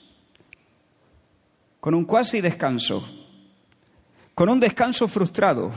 con 1.82 1.96
un 1.96 2.06
cuasi 2.06 2.42
descanso, 2.42 3.04
con 4.36 4.50
un 4.50 4.60
descanso 4.60 5.08
frustrado, 5.08 5.72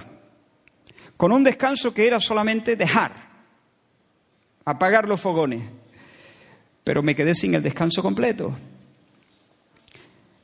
con 1.17 1.33
un 1.33 1.43
descanso 1.43 1.95
que 1.95 2.07
era 2.07 2.21
solamente 2.21 2.77
dejar, 2.77 3.11
apagar 4.67 5.09
los 5.09 5.23
fogones, 5.23 5.63
pero 6.85 7.03
me 7.03 7.15
quedé 7.15 7.35
sin 7.35 7.55
el 7.55 7.63
descanso 7.63 8.03
completo. 8.03 8.55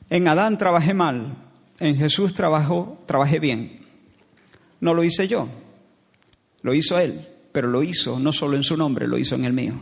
En 0.09 0.27
Adán 0.27 0.57
trabajé 0.57 0.95
mal, 0.95 1.50
en 1.81 1.97
Jesús 1.97 2.33
trabajé 2.35 3.39
bien. 3.39 3.79
No 4.79 4.93
lo 4.93 5.03
hice 5.03 5.27
yo, 5.27 5.49
lo 6.61 6.75
hizo 6.75 6.99
Él, 6.99 7.27
pero 7.51 7.67
lo 7.67 7.81
hizo 7.81 8.19
no 8.19 8.31
solo 8.31 8.55
en 8.55 8.63
su 8.63 8.77
nombre, 8.77 9.07
lo 9.07 9.17
hizo 9.17 9.33
en 9.33 9.45
el 9.45 9.53
mío. 9.53 9.81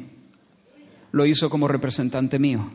Lo 1.12 1.26
hizo 1.26 1.50
como 1.50 1.68
representante 1.68 2.40
mío. 2.40 2.72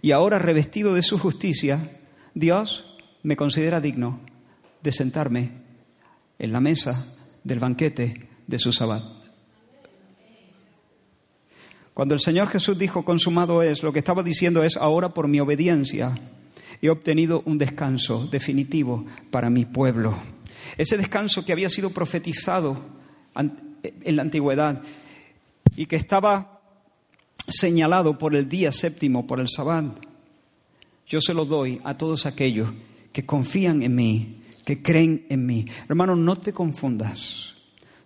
Y 0.00 0.12
ahora 0.12 0.38
revestido 0.38 0.94
de 0.94 1.02
su 1.02 1.18
justicia, 1.18 2.00
Dios 2.34 2.96
me 3.22 3.36
considera 3.36 3.80
digno 3.80 4.20
de 4.82 4.92
sentarme 4.92 5.52
en 6.38 6.52
la 6.52 6.60
mesa 6.60 7.16
del 7.44 7.58
banquete 7.58 8.28
de 8.46 8.58
su 8.58 8.72
sabbat. 8.72 9.04
Cuando 11.92 12.14
el 12.14 12.20
Señor 12.20 12.48
Jesús 12.48 12.78
dijo 12.78 13.04
consumado 13.04 13.62
es, 13.62 13.82
lo 13.82 13.92
que 13.92 13.98
estaba 13.98 14.22
diciendo 14.22 14.62
es 14.62 14.76
ahora 14.78 15.12
por 15.12 15.28
mi 15.28 15.38
obediencia 15.40 16.14
he 16.80 16.90
obtenido 16.90 17.42
un 17.44 17.58
descanso 17.58 18.26
definitivo 18.26 19.04
para 19.30 19.50
mi 19.50 19.64
pueblo. 19.64 20.18
Ese 20.76 20.96
descanso 20.96 21.44
que 21.44 21.52
había 21.52 21.70
sido 21.70 21.90
profetizado 21.90 22.78
en 23.34 24.16
la 24.16 24.22
antigüedad 24.22 24.82
y 25.76 25.86
que 25.86 25.96
estaba 25.96 26.60
señalado 27.46 28.18
por 28.18 28.34
el 28.34 28.48
día 28.48 28.72
séptimo, 28.72 29.26
por 29.26 29.40
el 29.40 29.48
sabbat. 29.48 29.86
Yo 31.06 31.20
se 31.20 31.32
lo 31.32 31.44
doy 31.44 31.80
a 31.84 31.96
todos 31.96 32.26
aquellos 32.26 32.70
que 33.12 33.24
confían 33.24 33.82
en 33.82 33.94
mí, 33.94 34.42
que 34.64 34.82
creen 34.82 35.26
en 35.30 35.46
mí. 35.46 35.64
Hermano, 35.88 36.14
no 36.14 36.36
te 36.36 36.52
confundas. 36.52 37.54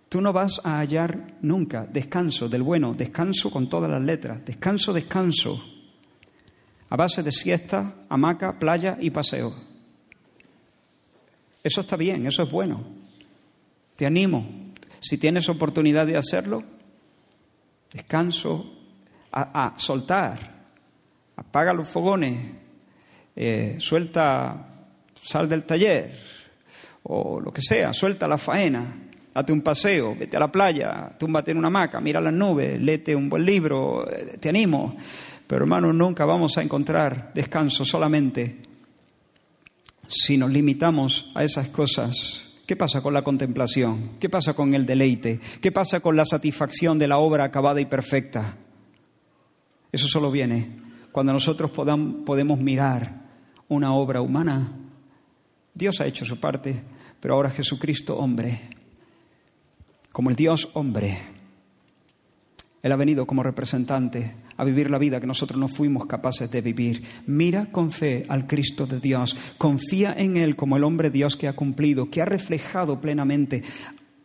Tú 0.07 0.21
no 0.21 0.31
vas 0.31 0.61
a 0.63 0.79
hallar 0.79 1.37
nunca 1.41 1.85
descanso 1.85 2.47
del 2.47 2.61
bueno, 2.61 2.93
descanso 2.93 3.49
con 3.51 3.67
todas 3.67 3.89
las 3.89 4.01
letras, 4.01 4.45
descanso, 4.45 4.93
descanso, 4.93 5.61
a 6.93 6.95
base 6.95 7.23
de 7.23 7.31
siesta, 7.31 7.95
hamaca, 8.07 8.59
playa 8.59 8.99
y 9.01 9.09
paseo. 9.09 9.51
Eso 11.63 11.81
está 11.81 11.95
bien, 11.95 12.27
eso 12.27 12.43
es 12.43 12.51
bueno. 12.51 12.83
Te 13.95 14.05
animo, 14.05 14.47
si 14.99 15.17
tienes 15.17 15.49
oportunidad 15.49 16.05
de 16.05 16.17
hacerlo, 16.17 16.61
descanso, 17.91 18.71
a, 19.31 19.73
soltar, 19.75 20.67
apaga 21.35 21.73
los 21.73 21.87
fogones, 21.87 22.39
eh, 23.35 23.77
suelta, 23.79 24.85
sal 25.19 25.49
del 25.49 25.63
taller 25.63 26.15
o 27.01 27.39
lo 27.39 27.51
que 27.51 27.63
sea, 27.63 27.91
suelta 27.91 28.27
la 28.27 28.37
faena, 28.37 28.85
date 29.33 29.51
un 29.51 29.61
paseo, 29.61 30.15
vete 30.15 30.37
a 30.37 30.41
la 30.41 30.51
playa, 30.51 31.09
túmbate 31.17 31.49
en 31.49 31.57
una 31.57 31.69
hamaca, 31.69 31.99
mira 31.99 32.21
las 32.21 32.33
nubes, 32.33 32.79
léete 32.79 33.15
un 33.15 33.29
buen 33.29 33.43
libro, 33.43 34.07
eh, 34.07 34.37
te 34.39 34.49
animo. 34.49 34.95
Pero 35.47 35.63
hermano, 35.63 35.93
nunca 35.93 36.25
vamos 36.25 36.57
a 36.57 36.61
encontrar 36.61 37.31
descanso 37.33 37.85
solamente 37.85 38.61
si 40.07 40.37
nos 40.37 40.51
limitamos 40.51 41.31
a 41.35 41.43
esas 41.43 41.69
cosas 41.69 42.43
¿Qué 42.65 42.77
pasa 42.77 43.01
con 43.01 43.13
la 43.13 43.23
contemplación? 43.23 44.11
¿Qué 44.19 44.29
pasa 44.29 44.53
con 44.53 44.73
el 44.73 44.85
deleite? 44.85 45.39
¿Qué 45.61 45.71
pasa 45.71 45.99
con 45.99 46.15
la 46.15 46.23
satisfacción 46.23 46.97
de 46.97 47.09
la 47.09 47.17
obra 47.17 47.43
acabada 47.43 47.81
y 47.81 47.85
perfecta? 47.85 48.57
Eso 49.91 50.07
solo 50.07 50.31
viene 50.31 50.79
cuando 51.11 51.33
nosotros 51.33 51.71
podemos 51.71 52.59
mirar 52.59 53.29
una 53.67 53.93
obra 53.93 54.21
humana. 54.21 54.71
Dios 55.73 55.99
ha 55.99 56.05
hecho 56.05 56.23
su 56.23 56.39
parte, 56.39 56.81
pero 57.19 57.33
ahora 57.33 57.49
Jesucristo 57.49 58.17
hombre, 58.17 58.61
como 60.13 60.29
el 60.29 60.35
Dios 60.37 60.69
hombre, 60.73 61.19
Él 62.83 62.91
ha 62.91 62.97
venido 62.97 63.25
como 63.25 63.43
representante 63.43 64.35
a 64.57 64.65
vivir 64.65 64.91
la 64.91 64.97
vida 64.97 65.21
que 65.21 65.25
nosotros 65.25 65.57
no 65.57 65.69
fuimos 65.69 66.05
capaces 66.05 66.51
de 66.51 66.59
vivir. 66.59 67.01
Mira 67.25 67.71
con 67.71 67.93
fe 67.93 68.25
al 68.27 68.45
Cristo 68.45 68.85
de 68.85 68.99
Dios, 68.99 69.37
confía 69.57 70.13
en 70.17 70.35
Él 70.35 70.57
como 70.57 70.75
el 70.75 70.83
hombre 70.83 71.09
Dios 71.09 71.37
que 71.37 71.47
ha 71.47 71.55
cumplido, 71.55 72.11
que 72.11 72.21
ha 72.21 72.25
reflejado 72.25 72.99
plenamente 72.99 73.63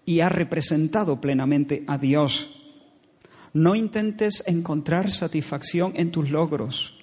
y 0.05 0.21
ha 0.21 0.29
representado 0.29 1.21
plenamente 1.21 1.85
a 1.87 1.99
Dios. 1.99 2.51
No 3.55 3.77
intentes 3.77 4.43
encontrar 4.45 5.13
satisfacción 5.13 5.93
en 5.95 6.11
tus 6.11 6.29
logros, 6.29 6.99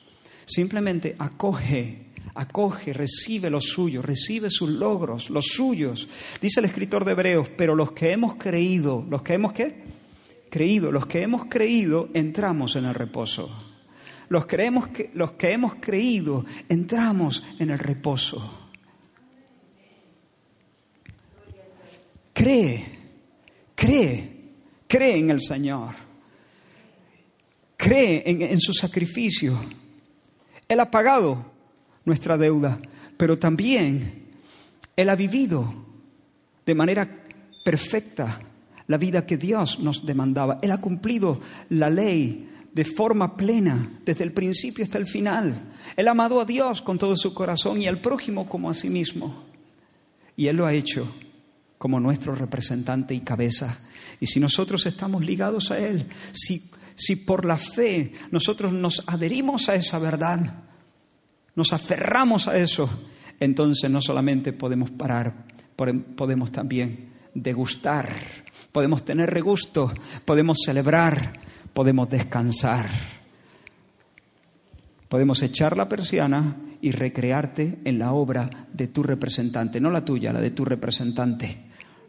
simplemente 0.45 1.15
acoge 1.19 2.05
acoge, 2.37 2.91
recibe 2.91 3.49
lo 3.49 3.61
suyo, 3.61 4.01
recibe 4.01 4.49
sus 4.49 4.69
logros, 4.69 5.29
los 5.29 5.45
suyos. 5.45 6.09
Dice 6.41 6.59
el 6.59 6.65
escritor 6.65 7.05
de 7.05 7.13
Hebreos, 7.13 7.49
pero 7.55 7.75
los 7.75 7.93
que 7.93 8.11
hemos 8.11 8.35
creído, 8.35 9.05
los 9.09 9.21
que 9.21 9.35
hemos 9.35 9.53
qué? 9.53 9.84
Creído, 10.55 10.89
los 10.89 11.05
que 11.05 11.21
hemos 11.21 11.47
creído, 11.47 12.07
entramos 12.13 12.77
en 12.77 12.85
el 12.85 12.93
reposo. 12.93 13.49
Los, 14.29 14.45
creemos 14.45 14.87
que, 14.87 15.11
los 15.13 15.33
que 15.33 15.51
hemos 15.51 15.75
creído, 15.81 16.45
entramos 16.69 17.43
en 17.59 17.71
el 17.71 17.77
reposo. 17.77 18.69
Cree, 22.31 22.85
cree, 23.75 24.53
cree 24.87 25.17
en 25.17 25.29
el 25.29 25.41
Señor. 25.41 25.93
Cree 27.75 28.23
en, 28.25 28.41
en 28.41 28.61
su 28.61 28.71
sacrificio. 28.71 29.59
Él 30.69 30.79
ha 30.79 30.89
pagado 30.89 31.51
nuestra 32.05 32.37
deuda, 32.37 32.79
pero 33.17 33.37
también 33.37 34.29
Él 34.95 35.09
ha 35.09 35.17
vivido 35.17 35.85
de 36.65 36.75
manera 36.75 37.25
perfecta 37.65 38.39
la 38.87 38.97
vida 38.97 39.25
que 39.25 39.37
Dios 39.37 39.79
nos 39.79 40.05
demandaba. 40.05 40.59
Él 40.61 40.71
ha 40.71 40.77
cumplido 40.79 41.39
la 41.69 41.89
ley 41.89 42.49
de 42.73 42.85
forma 42.85 43.37
plena, 43.37 43.99
desde 44.05 44.25
el 44.25 44.33
principio 44.33 44.83
hasta 44.83 44.97
el 44.97 45.07
final. 45.07 45.73
Él 45.95 46.07
ha 46.07 46.11
amado 46.11 46.41
a 46.41 46.45
Dios 46.45 46.81
con 46.81 46.97
todo 46.97 47.15
su 47.15 47.33
corazón 47.33 47.81
y 47.81 47.87
al 47.87 47.99
prójimo 47.99 48.49
como 48.49 48.69
a 48.69 48.73
sí 48.73 48.89
mismo. 48.89 49.45
Y 50.35 50.47
Él 50.47 50.57
lo 50.57 50.65
ha 50.65 50.73
hecho 50.73 51.09
como 51.77 51.99
nuestro 51.99 52.35
representante 52.35 53.13
y 53.13 53.21
cabeza. 53.21 53.79
Y 54.19 54.25
si 54.25 54.39
nosotros 54.41 54.85
estamos 54.85 55.25
ligados 55.25 55.71
a 55.71 55.79
Él, 55.79 56.05
si, 56.33 56.69
si 56.95 57.15
por 57.15 57.45
la 57.45 57.57
fe 57.57 58.11
nosotros 58.31 58.73
nos 58.73 59.03
adherimos 59.07 59.69
a 59.69 59.75
esa 59.75 59.97
verdad, 59.97 60.63
nos 61.55 61.71
aferramos 61.71 62.49
a 62.49 62.57
eso, 62.57 62.89
entonces 63.39 63.89
no 63.89 64.01
solamente 64.01 64.51
podemos 64.51 64.91
parar, 64.91 65.45
podemos 65.77 66.51
también 66.51 67.14
degustar 67.35 68.09
podemos 68.75 69.05
tener 69.05 69.29
regusto, 69.29 69.89
podemos 70.25 70.57
celebrar, 70.65 71.31
podemos 71.73 72.09
descansar. 72.09 72.89
Podemos 75.07 75.41
echar 75.43 75.77
la 75.77 75.87
persiana 75.87 76.57
y 76.81 76.91
recrearte 76.91 77.79
en 77.85 77.99
la 77.99 78.11
obra 78.11 78.49
de 78.73 78.89
tu 78.89 79.01
representante, 79.01 79.79
no 79.79 79.89
la 79.91 80.03
tuya, 80.03 80.33
la 80.33 80.41
de 80.41 80.51
tu 80.51 80.65
representante, 80.65 81.57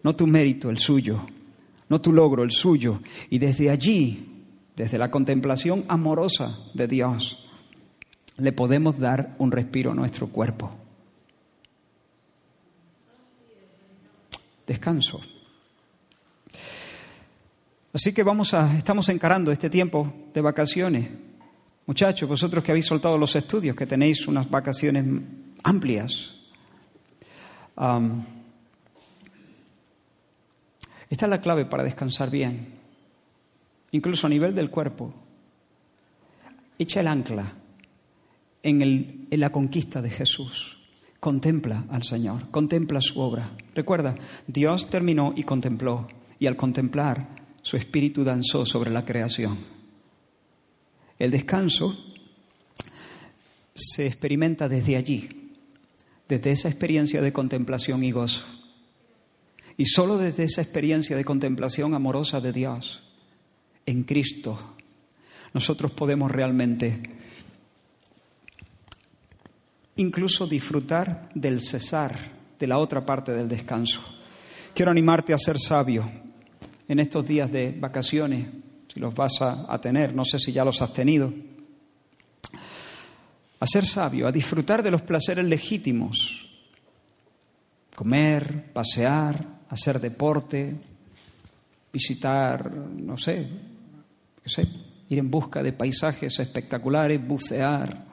no 0.02 0.16
tu 0.16 0.26
mérito, 0.26 0.68
el 0.68 0.78
suyo, 0.78 1.24
no 1.88 2.00
tu 2.00 2.12
logro, 2.12 2.42
el 2.42 2.50
suyo. 2.50 3.00
Y 3.30 3.38
desde 3.38 3.70
allí, 3.70 4.42
desde 4.74 4.98
la 4.98 5.12
contemplación 5.12 5.84
amorosa 5.86 6.58
de 6.74 6.88
Dios, 6.88 7.48
le 8.38 8.50
podemos 8.50 8.98
dar 8.98 9.36
un 9.38 9.52
respiro 9.52 9.92
a 9.92 9.94
nuestro 9.94 10.26
cuerpo. 10.26 10.85
Descanso. 14.66 15.20
Así 17.92 18.12
que 18.12 18.22
vamos 18.22 18.52
a, 18.52 18.76
estamos 18.76 19.08
encarando 19.08 19.50
este 19.50 19.70
tiempo 19.70 20.12
de 20.34 20.40
vacaciones. 20.42 21.08
Muchachos, 21.86 22.28
vosotros 22.28 22.62
que 22.62 22.72
habéis 22.72 22.84
soltado 22.84 23.16
los 23.16 23.34
estudios, 23.36 23.74
que 23.74 23.86
tenéis 23.86 24.26
unas 24.26 24.50
vacaciones 24.50 25.04
amplias. 25.62 26.34
esta 31.08 31.26
es 31.26 31.30
la 31.30 31.40
clave 31.40 31.64
para 31.64 31.84
descansar 31.84 32.28
bien, 32.28 32.74
incluso 33.92 34.26
a 34.26 34.30
nivel 34.30 34.54
del 34.54 34.68
cuerpo. 34.68 35.14
Echa 36.78 37.00
el 37.00 37.08
ancla 37.08 37.50
en, 38.62 39.26
en 39.30 39.40
la 39.40 39.48
conquista 39.48 40.02
de 40.02 40.10
Jesús. 40.10 40.75
Contempla 41.26 41.86
al 41.90 42.04
Señor, 42.04 42.52
contempla 42.52 43.00
su 43.00 43.18
obra. 43.18 43.50
Recuerda, 43.74 44.14
Dios 44.46 44.88
terminó 44.88 45.34
y 45.36 45.42
contempló. 45.42 46.06
Y 46.38 46.46
al 46.46 46.54
contemplar, 46.54 47.48
su 47.62 47.76
espíritu 47.76 48.22
danzó 48.22 48.64
sobre 48.64 48.92
la 48.92 49.04
creación. 49.04 49.58
El 51.18 51.32
descanso 51.32 51.98
se 53.74 54.06
experimenta 54.06 54.68
desde 54.68 54.94
allí, 54.94 55.50
desde 56.28 56.52
esa 56.52 56.68
experiencia 56.68 57.20
de 57.20 57.32
contemplación 57.32 58.04
y 58.04 58.12
gozo. 58.12 58.44
Y 59.76 59.86
solo 59.86 60.18
desde 60.18 60.44
esa 60.44 60.62
experiencia 60.62 61.16
de 61.16 61.24
contemplación 61.24 61.94
amorosa 61.94 62.40
de 62.40 62.52
Dios 62.52 63.02
en 63.84 64.04
Cristo, 64.04 64.76
nosotros 65.52 65.90
podemos 65.90 66.30
realmente 66.30 67.02
incluso 69.96 70.46
disfrutar 70.46 71.28
del 71.34 71.60
cesar, 71.60 72.14
de 72.58 72.66
la 72.66 72.78
otra 72.78 73.04
parte 73.04 73.32
del 73.32 73.48
descanso. 73.48 74.00
Quiero 74.74 74.90
animarte 74.90 75.32
a 75.32 75.38
ser 75.38 75.58
sabio, 75.58 76.08
en 76.88 77.00
estos 77.00 77.26
días 77.26 77.50
de 77.50 77.72
vacaciones, 77.72 78.46
si 78.92 79.00
los 79.00 79.14
vas 79.14 79.40
a, 79.40 79.80
tener, 79.80 80.14
no 80.14 80.24
sé 80.24 80.38
si 80.38 80.52
ya 80.52 80.64
los 80.64 80.80
has 80.82 80.92
tenido, 80.92 81.32
a 83.58 83.66
ser 83.66 83.86
sabio, 83.86 84.28
a 84.28 84.32
disfrutar 84.32 84.82
de 84.82 84.90
los 84.90 85.02
placeres 85.02 85.44
legítimos, 85.44 86.48
comer, 87.94 88.72
pasear, 88.72 89.44
hacer 89.68 89.98
deporte, 89.98 90.76
visitar, 91.92 92.70
no 92.70 93.16
sé, 93.16 93.48
ir 95.08 95.18
en 95.18 95.30
busca 95.30 95.62
de 95.62 95.72
paisajes 95.72 96.38
espectaculares, 96.38 97.26
bucear, 97.26 98.06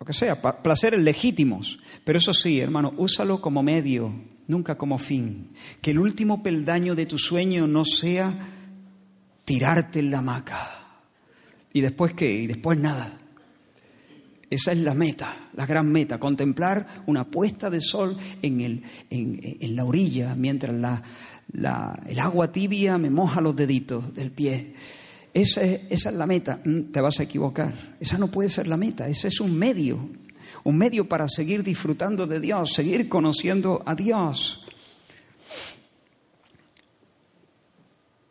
lo 0.00 0.06
que 0.06 0.14
sea, 0.14 0.40
placeres 0.40 0.98
legítimos. 0.98 1.78
Pero 2.04 2.18
eso 2.18 2.32
sí, 2.32 2.58
hermano, 2.58 2.94
úsalo 2.96 3.40
como 3.40 3.62
medio 3.62 4.10
nunca 4.48 4.78
como 4.78 4.98
fin. 4.98 5.50
Que 5.82 5.90
el 5.90 5.98
último 5.98 6.42
peldaño 6.42 6.94
de 6.94 7.04
tu 7.04 7.18
sueño 7.18 7.66
no 7.66 7.84
sea 7.84 8.32
tirarte 9.44 9.98
en 9.98 10.10
la 10.10 10.18
hamaca. 10.18 10.70
¿Y 11.74 11.82
después 11.82 12.14
qué? 12.14 12.32
Y 12.32 12.46
después 12.46 12.78
nada. 12.78 13.20
Esa 14.48 14.72
es 14.72 14.78
la 14.78 14.94
meta, 14.94 15.50
la 15.52 15.66
gran 15.66 15.86
meta, 15.86 16.18
contemplar 16.18 16.86
una 17.06 17.30
puesta 17.30 17.68
de 17.68 17.80
sol 17.80 18.16
en, 18.40 18.60
el, 18.62 18.82
en, 19.10 19.76
la 19.76 19.84
orilla 19.84 20.34
mientras 20.34 20.74
la, 20.76 22.02
el 22.06 22.18
agua 22.18 22.50
tibia 22.50 22.98
me 22.98 23.10
moja 23.10 23.40
los 23.40 23.54
deditos 23.54 24.12
del 24.12 24.32
pie 24.32 24.74
esa, 25.32 25.62
esa 25.62 26.10
es 26.10 26.14
la 26.14 26.26
meta, 26.26 26.60
mm, 26.64 26.92
te 26.92 27.00
vas 27.00 27.20
a 27.20 27.22
equivocar. 27.22 27.96
Esa 28.00 28.18
no 28.18 28.30
puede 28.30 28.48
ser 28.48 28.66
la 28.66 28.76
meta, 28.76 29.08
ese 29.08 29.28
es 29.28 29.40
un 29.40 29.56
medio, 29.56 30.08
un 30.64 30.76
medio 30.76 31.08
para 31.08 31.28
seguir 31.28 31.62
disfrutando 31.62 32.26
de 32.26 32.40
Dios, 32.40 32.72
seguir 32.72 33.08
conociendo 33.08 33.82
a 33.86 33.94
Dios. 33.94 34.64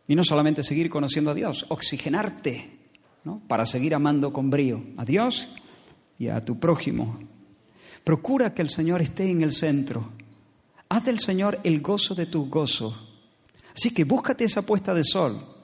Y 0.07 0.15
no 0.15 0.23
solamente 0.23 0.63
seguir 0.63 0.89
conociendo 0.89 1.31
a 1.31 1.35
Dios, 1.35 1.65
oxigenarte 1.69 2.77
¿no? 3.23 3.41
para 3.47 3.65
seguir 3.65 3.93
amando 3.93 4.33
con 4.33 4.49
brío 4.49 4.83
a 4.97 5.05
Dios 5.05 5.47
y 6.17 6.27
a 6.27 6.43
tu 6.43 6.59
prójimo. 6.59 7.19
Procura 8.03 8.53
que 8.53 8.63
el 8.63 8.69
Señor 8.69 9.01
esté 9.01 9.29
en 9.29 9.43
el 9.43 9.53
centro. 9.53 10.11
Haz 10.89 11.05
del 11.05 11.19
Señor 11.19 11.59
el 11.63 11.81
gozo 11.81 12.15
de 12.15 12.25
tu 12.25 12.49
gozo. 12.49 12.95
Así 13.75 13.93
que 13.93 14.03
búscate 14.03 14.45
esa 14.45 14.63
puesta 14.63 14.93
de 14.95 15.03
sol 15.03 15.58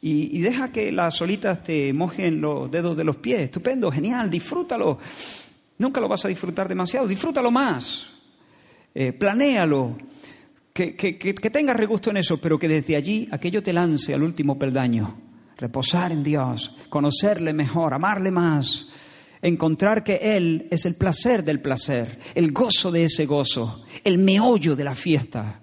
y, 0.00 0.40
deja 0.40 0.70
que 0.70 0.92
las 0.92 1.14
solitas 1.14 1.62
te 1.64 1.92
mojen 1.92 2.40
los 2.40 2.70
dedos 2.70 2.96
de 2.96 3.04
los 3.04 3.16
pies. 3.16 3.40
Estupendo, 3.40 3.90
genial, 3.90 4.30
disfrútalo. 4.30 4.98
Nunca 5.78 6.00
lo 6.00 6.08
vas 6.08 6.24
a 6.24 6.28
disfrutar 6.28 6.68
demasiado, 6.68 7.06
disfrútalo 7.06 7.50
más. 7.50 8.06
Eh, 8.94 9.12
planéalo. 9.12 9.96
Que, 10.72 10.94
que, 10.94 11.16
que, 11.16 11.34
que 11.34 11.50
tengas 11.50 11.76
regusto 11.76 12.10
en 12.10 12.18
eso, 12.18 12.38
pero 12.38 12.58
que 12.58 12.68
desde 12.68 12.96
allí 12.96 13.26
aquello 13.32 13.62
te 13.62 13.72
lance 13.72 14.12
al 14.12 14.22
último 14.22 14.58
peldaño. 14.58 15.16
Reposar 15.56 16.12
en 16.12 16.22
Dios, 16.22 16.76
conocerle 16.90 17.54
mejor, 17.54 17.94
amarle 17.94 18.30
más, 18.30 18.86
encontrar 19.40 20.04
que 20.04 20.36
Él 20.36 20.68
es 20.70 20.84
el 20.84 20.96
placer 20.96 21.42
del 21.44 21.62
placer, 21.62 22.18
el 22.34 22.52
gozo 22.52 22.90
de 22.90 23.04
ese 23.04 23.24
gozo, 23.24 23.84
el 24.04 24.18
meollo 24.18 24.76
de 24.76 24.84
la 24.84 24.94
fiesta. 24.94 25.62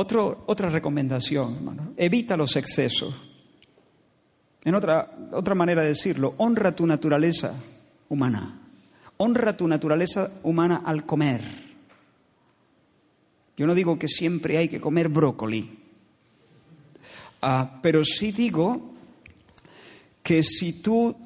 Otra 0.00 0.70
recomendación, 0.70 1.56
hermano, 1.56 1.92
evita 1.96 2.36
los 2.36 2.54
excesos. 2.56 3.14
En 4.64 4.74
otra, 4.74 5.10
otra 5.32 5.54
manera 5.54 5.82
de 5.82 5.88
decirlo, 5.88 6.34
honra 6.38 6.74
tu 6.74 6.86
naturaleza 6.86 7.60
humana. 8.08 8.60
Honra 9.16 9.56
tu 9.56 9.66
naturaleza 9.66 10.40
humana 10.44 10.82
al 10.84 11.04
comer. 11.04 11.42
Yo 13.56 13.66
no 13.66 13.74
digo 13.74 13.98
que 13.98 14.06
siempre 14.06 14.56
hay 14.56 14.68
que 14.68 14.80
comer 14.80 15.08
brócoli, 15.08 15.68
ah, 17.42 17.80
pero 17.82 18.04
sí 18.04 18.30
digo 18.30 18.94
que 20.22 20.44
si 20.44 20.80
tú 20.80 21.16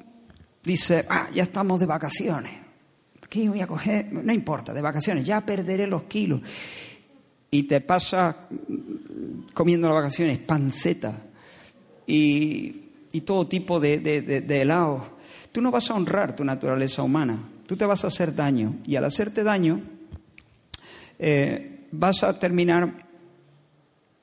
dices, 0.63 1.05
ah, 1.09 1.29
ya 1.31 1.43
estamos 1.43 1.79
de 1.79 1.85
vacaciones, 1.85 2.53
aquí 3.21 3.47
voy 3.47 3.61
a 3.61 3.67
coger, 3.67 4.11
no 4.11 4.33
importa, 4.33 4.73
de 4.73 4.81
vacaciones, 4.81 5.25
ya 5.25 5.41
perderé 5.41 5.85
los 5.85 6.03
kilos, 6.03 6.41
y 7.53 7.63
te 7.63 7.81
pasas 7.81 8.35
comiendo 9.53 9.87
las 9.87 9.97
vacaciones 9.97 10.39
panceta 10.39 11.21
y, 12.07 12.79
todo 13.25 13.47
tipo 13.47 13.79
de, 13.79 13.99
de, 13.99 14.61
helado, 14.61 15.05
tú 15.51 15.61
no 15.61 15.69
vas 15.69 15.91
a 15.91 15.93
honrar 15.93 16.35
tu 16.35 16.43
naturaleza 16.43 17.03
humana, 17.03 17.37
tú 17.67 17.77
te 17.77 17.85
vas 17.85 18.03
a 18.03 18.07
hacer 18.07 18.33
daño, 18.33 18.77
y 18.87 18.95
al 18.95 19.05
hacerte 19.05 19.43
daño, 19.43 19.81
eh, 21.19 21.85
vas 21.91 22.23
a 22.23 22.39
terminar 22.39 23.07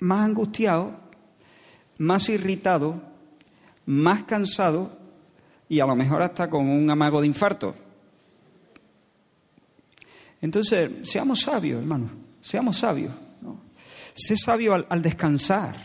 más 0.01 0.25
angustiado, 0.25 0.97
más 2.01 2.29
irritado, 2.29 3.01
más 3.87 4.25
cansado 4.25 4.99
y 5.69 5.79
a 5.79 5.87
lo 5.87 5.95
mejor 5.95 6.21
hasta 6.23 6.51
con 6.51 6.69
un 6.69 6.91
amago 6.91 7.21
de 7.21 7.29
infarto. 7.29 7.77
Entonces, 10.41 11.09
seamos 11.09 11.43
sabios, 11.43 11.79
hermano, 11.81 12.20
seamos 12.51 12.79
sabios. 12.79 13.15
Sé 14.13 14.37
sabio 14.37 14.75
al, 14.75 15.03
descansar. 15.03 15.77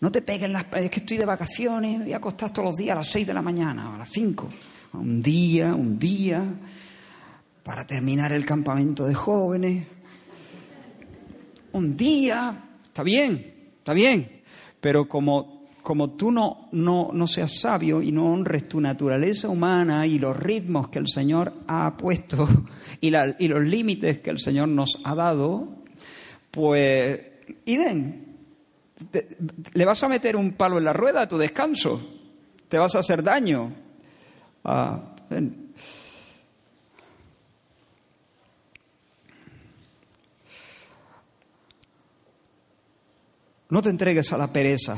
No 0.00 0.10
te 0.10 0.22
peguen 0.22 0.52
las... 0.52 0.66
Es 0.74 0.90
que 0.90 1.00
estoy 1.00 1.18
de 1.18 1.24
vacaciones, 1.24 2.00
voy 2.00 2.12
a 2.12 2.16
acostar 2.16 2.52
todos 2.52 2.66
los 2.66 2.76
días 2.76 2.92
a 2.92 2.96
las 2.96 3.10
seis 3.10 3.24
de 3.24 3.32
la 3.32 3.40
mañana 3.40 3.90
o 3.90 3.94
a 3.94 3.98
las 3.98 4.10
cinco. 4.10 4.48
Un 4.94 5.22
día, 5.22 5.72
un 5.72 5.96
día, 5.96 6.42
para 7.62 7.86
terminar 7.86 8.32
el 8.32 8.44
campamento 8.44 9.06
de 9.06 9.14
jóvenes. 9.14 9.86
Un 11.72 11.96
día, 11.96 12.58
está 12.86 13.04
bien, 13.04 13.72
está 13.78 13.92
bien. 13.92 14.42
Pero 14.80 15.08
como 15.08 15.54
como 15.84 16.12
tú 16.12 16.32
no, 16.32 16.70
no, 16.72 17.10
no, 17.12 17.26
seas 17.26 17.60
sabio 17.60 18.00
y 18.00 18.10
no 18.10 18.32
honres 18.32 18.66
tu 18.66 18.80
naturaleza 18.80 19.50
humana 19.50 20.06
y 20.06 20.18
los 20.18 20.34
ritmos 20.34 20.88
que 20.88 20.98
el 20.98 21.08
Señor 21.08 21.52
ha 21.68 21.94
puesto 21.98 22.48
y, 23.02 23.08
y 23.14 23.48
los 23.48 23.62
límites 23.62 24.20
que 24.20 24.30
el 24.30 24.38
Señor 24.38 24.68
nos 24.68 24.98
ha 25.04 25.14
dado, 25.14 25.83
pues, 26.54 27.20
Iden, 27.64 28.36
le 29.72 29.84
vas 29.84 30.02
a 30.02 30.08
meter 30.08 30.36
un 30.36 30.52
palo 30.52 30.78
en 30.78 30.84
la 30.84 30.92
rueda 30.92 31.22
a 31.22 31.28
tu 31.28 31.36
descanso, 31.36 32.00
te 32.68 32.78
vas 32.78 32.94
a 32.94 33.00
hacer 33.00 33.22
daño. 33.22 33.72
Ah, 34.64 35.14
no 43.68 43.82
te 43.82 43.90
entregues 43.90 44.32
a 44.32 44.38
la 44.38 44.52
pereza. 44.52 44.96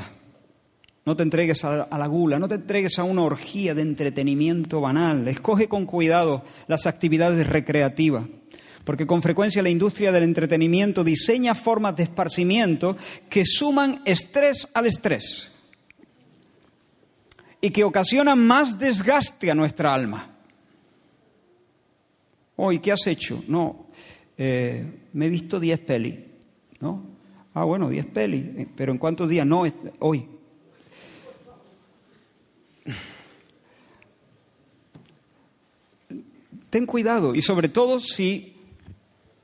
No 1.07 1.17
te 1.17 1.23
entregues 1.23 1.65
a, 1.65 1.87
la 1.97 2.07
gula, 2.09 2.41
no 2.41 2.49
te 2.49 2.57
entregues 2.57 2.99
a 2.99 3.05
una 3.05 3.23
orgía 3.23 3.75
de 3.75 3.83
entretenimiento 3.83 4.81
banal. 4.81 5.29
Escoge 5.29 5.69
con 5.69 5.87
cuidado 5.87 6.43
las 6.67 6.89
actividades 6.89 7.47
recreativas, 7.47 8.25
porque 8.87 9.05
con 9.05 9.21
frecuencia 9.21 9.65
la 9.65 9.69
industria 9.69 10.13
del 10.13 10.23
entretenimiento 10.23 11.03
diseña 11.03 11.57
formas 11.57 11.97
de 11.97 12.05
esparcimiento 12.05 12.97
que 13.29 13.45
suman 13.45 14.01
estrés 14.05 14.69
al 14.73 14.87
estrés 14.87 15.51
y 17.61 17.71
que 17.71 17.83
ocasionan 17.83 18.39
más 18.39 18.79
desgaste 18.79 19.51
a 19.51 19.57
nuestra 19.57 19.93
alma. 19.93 20.37
Hoy, 22.55 22.79
¿qué 22.79 22.93
has 22.93 23.05
hecho? 23.09 23.43
No, 23.49 23.89
eh, 24.39 25.09
me 25.13 25.27
he 25.27 25.31
visto 25.31 25.59
diez 25.59 25.81
pelis, 25.81 26.21
¿no? 26.79 27.03
Ah, 27.55 27.65
bueno, 27.65 27.89
diez 27.89 28.07
pelis, 28.07 28.45
eh, 28.57 28.69
pero 28.77 28.93
¿en 28.93 28.99
cuántos 28.99 29.29
días? 29.29 29.45
No, 29.45 29.65
hoy. 29.99 30.29
ten 36.71 36.87
cuidado 36.87 37.35
y 37.35 37.43
sobre 37.43 37.69
todo 37.69 37.99
si 37.99 38.56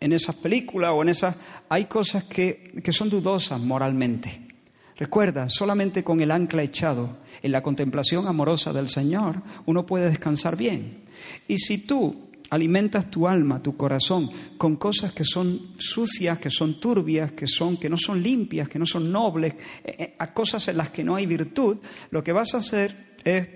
en 0.02 0.12
esas 0.12 0.34
películas 0.36 0.90
o 0.92 1.02
en 1.02 1.10
esas 1.10 1.36
hay 1.68 1.84
cosas 1.84 2.24
que, 2.24 2.72
que 2.82 2.92
son 2.92 3.08
dudosas 3.08 3.60
moralmente. 3.60 4.48
Recuerda, 4.96 5.48
solamente 5.48 6.02
con 6.02 6.20
el 6.20 6.32
ancla 6.32 6.62
echado 6.62 7.18
en 7.40 7.52
la 7.52 7.62
contemplación 7.62 8.26
amorosa 8.26 8.72
del 8.72 8.88
Señor 8.88 9.42
uno 9.64 9.86
puede 9.86 10.10
descansar 10.10 10.56
bien. 10.56 11.04
Y 11.46 11.58
si 11.58 11.86
tú 11.86 12.30
alimentas 12.50 13.10
tu 13.10 13.28
alma, 13.28 13.62
tu 13.62 13.76
corazón 13.76 14.28
con 14.58 14.76
cosas 14.76 15.12
que 15.12 15.24
son 15.24 15.72
sucias, 15.78 16.38
que 16.38 16.50
son 16.50 16.80
turbias, 16.80 17.32
que 17.32 17.46
son 17.46 17.76
que 17.76 17.88
no 17.88 17.96
son 17.96 18.20
limpias, 18.20 18.68
que 18.68 18.80
no 18.80 18.86
son 18.86 19.10
nobles, 19.10 19.54
eh, 19.84 19.96
eh, 19.98 20.14
a 20.18 20.34
cosas 20.34 20.66
en 20.66 20.78
las 20.78 20.90
que 20.90 21.04
no 21.04 21.14
hay 21.14 21.26
virtud, 21.26 21.78
lo 22.10 22.24
que 22.24 22.32
vas 22.32 22.54
a 22.54 22.58
hacer 22.58 23.14
es, 23.24 23.46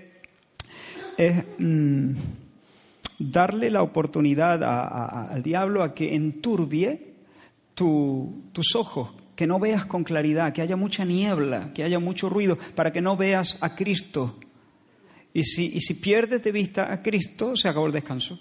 es 1.17 1.43
mm, 1.59 2.11
darle 3.19 3.69
la 3.69 3.81
oportunidad 3.81 4.63
al 4.63 5.41
diablo 5.41 5.83
a 5.83 5.93
que 5.93 6.15
enturbie 6.15 7.15
tus 7.73 8.75
ojos, 8.75 9.13
que 9.35 9.47
no 9.47 9.59
veas 9.59 9.85
con 9.85 10.03
claridad, 10.03 10.53
que 10.53 10.61
haya 10.61 10.75
mucha 10.75 11.05
niebla, 11.05 11.71
que 11.73 11.83
haya 11.83 11.99
mucho 11.99 12.29
ruido, 12.29 12.57
para 12.75 12.91
que 12.91 13.01
no 13.01 13.17
veas 13.17 13.57
a 13.61 13.75
Cristo. 13.75 14.39
Y 15.33 15.43
si, 15.43 15.93
pierdes 15.95 16.43
de 16.43 16.51
vista 16.51 16.91
a 16.91 17.01
Cristo, 17.01 17.55
se 17.55 17.67
acabó 17.67 17.87
el 17.87 17.93
descanso. 17.93 18.39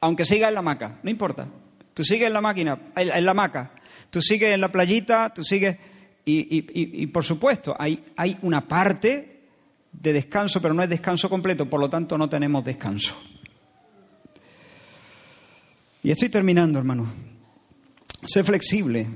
Aunque 0.00 0.24
siga 0.24 0.48
en 0.48 0.54
la 0.54 0.60
hamaca, 0.60 0.98
no 1.02 1.10
importa. 1.10 1.48
Tú 1.94 2.04
sigues 2.04 2.26
en 2.26 2.32
la 2.32 2.40
máquina, 2.40 2.92
en 2.96 3.24
la 3.24 3.30
hamaca. 3.30 3.72
Tú 4.10 4.20
sigues 4.20 4.52
en 4.54 4.60
la 4.60 4.72
playita, 4.72 5.32
tú 5.34 5.44
sigues... 5.44 5.78
Y, 6.24 7.06
por 7.08 7.24
supuesto, 7.24 7.74
hay 7.78 8.38
una 8.42 8.68
parte 8.68 9.39
de 9.92 10.12
descanso, 10.12 10.60
pero 10.60 10.74
no 10.74 10.82
es 10.82 10.88
descanso 10.88 11.28
completo, 11.28 11.68
por 11.68 11.80
lo 11.80 11.90
tanto 11.90 12.16
no 12.16 12.28
tenemos 12.28 12.64
descanso. 12.64 13.14
Y 16.02 16.10
estoy 16.10 16.28
terminando, 16.28 16.78
hermano. 16.78 17.12
Sé 18.26 18.44
flexible, 18.44 19.06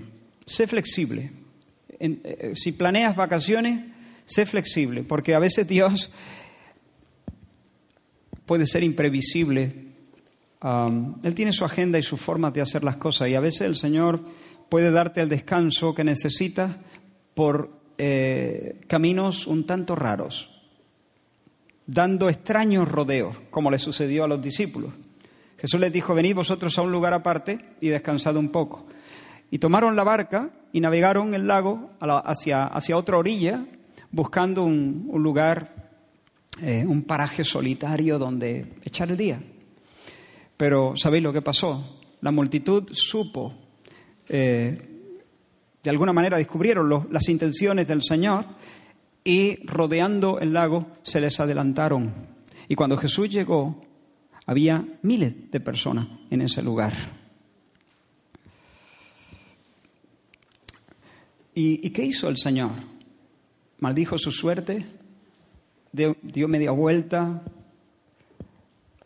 sé 0.45 0.67
flexible. 0.67 1.33
Eh, 1.99 2.53
si 2.55 2.73
planeas 2.73 3.17
vacaciones, 3.17 3.81
sé 4.25 4.45
flexible, 4.47 5.05
porque 5.05 5.35
a 5.35 5.39
veces 5.39 5.67
Dios 5.67 6.11
puede 8.47 8.67
ser 8.67 8.83
imprevisible. 8.83 9.85
él 11.23 11.35
tiene 11.35 11.53
su 11.53 11.65
agenda 11.65 11.99
y 11.99 12.03
sus 12.03 12.21
formas 12.21 12.53
de 12.53 12.61
hacer 12.61 12.85
las 12.85 12.97
cosas 12.97 13.29
y 13.29 13.35
a 13.35 13.41
veces 13.41 13.63
el 13.63 13.77
Señor 13.77 14.21
puede 14.69 14.91
darte 14.91 15.21
el 15.21 15.29
descanso 15.29 15.95
que 15.95 16.05
necesitas 16.05 16.77
por 17.35 17.81
eh, 17.97 18.81
caminos 18.87 19.47
un 19.47 19.67
tanto 19.67 19.95
raros 19.95 20.54
dando 21.87 22.29
extraños 22.29 22.89
rodeos, 22.91 23.37
como 23.51 23.71
le 23.71 23.79
sucedió 23.79 24.25
a 24.25 24.29
los 24.29 24.41
discípulos. 24.41 24.93
Jesús 25.59 25.81
les 25.81 25.93
dijo, 25.93 26.15
venid 26.15 26.35
vosotros 26.35 26.77
a 26.79 26.83
un 26.83 26.93
lugar 26.93 27.15
aparte 27.15 27.59
y 27.81 27.89
descansad 27.89 28.37
un 28.37 28.51
poco. 28.51 28.87
Y 29.51 29.59
tomaron 29.59 29.97
la 29.97 30.05
barca 30.05 30.51
y 30.73 30.81
navegaron 30.81 31.35
el 31.35 31.47
lago 31.47 31.91
hacia, 32.01 32.65
hacia 32.67 32.97
otra 32.97 33.19
orilla, 33.19 33.65
buscando 34.11 34.65
un, 34.65 35.09
lugar, 35.15 35.75
eh, 36.61 36.85
un 36.87 37.03
paraje 37.03 37.45
solitario 37.45 38.19
donde 38.19 38.75
echar 38.83 39.11
el 39.11 39.17
día. 39.17 39.41
Pero 40.57 40.95
¿sabéis 40.97 41.23
lo 41.23 41.33
que 41.33 41.43
pasó? 41.43 42.01
La 42.21 42.31
multitud 42.31 42.89
supo, 42.93 43.55
eh, 44.29 44.91
de 45.83 45.91
alguna 45.91 46.13
manera 46.13 46.37
descubrieron 46.37 47.09
las 47.11 47.29
intenciones 47.29 47.87
del 47.87 48.03
Señor 48.03 48.45
y 49.25 49.67
rodeando 49.67 50.39
el 50.39 50.53
lago 50.53 50.87
se 51.03 51.21
les 51.21 51.41
adelantaron. 51.41 52.13
Y 52.69 52.75
cuando 52.75 52.99
Jesús 52.99 53.31
llegó, 53.31 53.83
había 54.47 54.85
miles 55.03 55.51
de 55.51 55.61
personas 55.61 56.07
en 56.31 56.43
ese 56.43 56.63
lugar. 56.63 56.93
¿Y, 61.55 61.91
qué 61.91 62.05
hizo 62.05 62.29
el 62.29 62.37
Señor? 62.37 62.73
¿Maldijo 63.79 64.19
su 64.19 64.33
suerte? 64.33 64.85
¿Dio, 65.93 66.49
media 66.49 66.73
vuelta? 66.73 67.43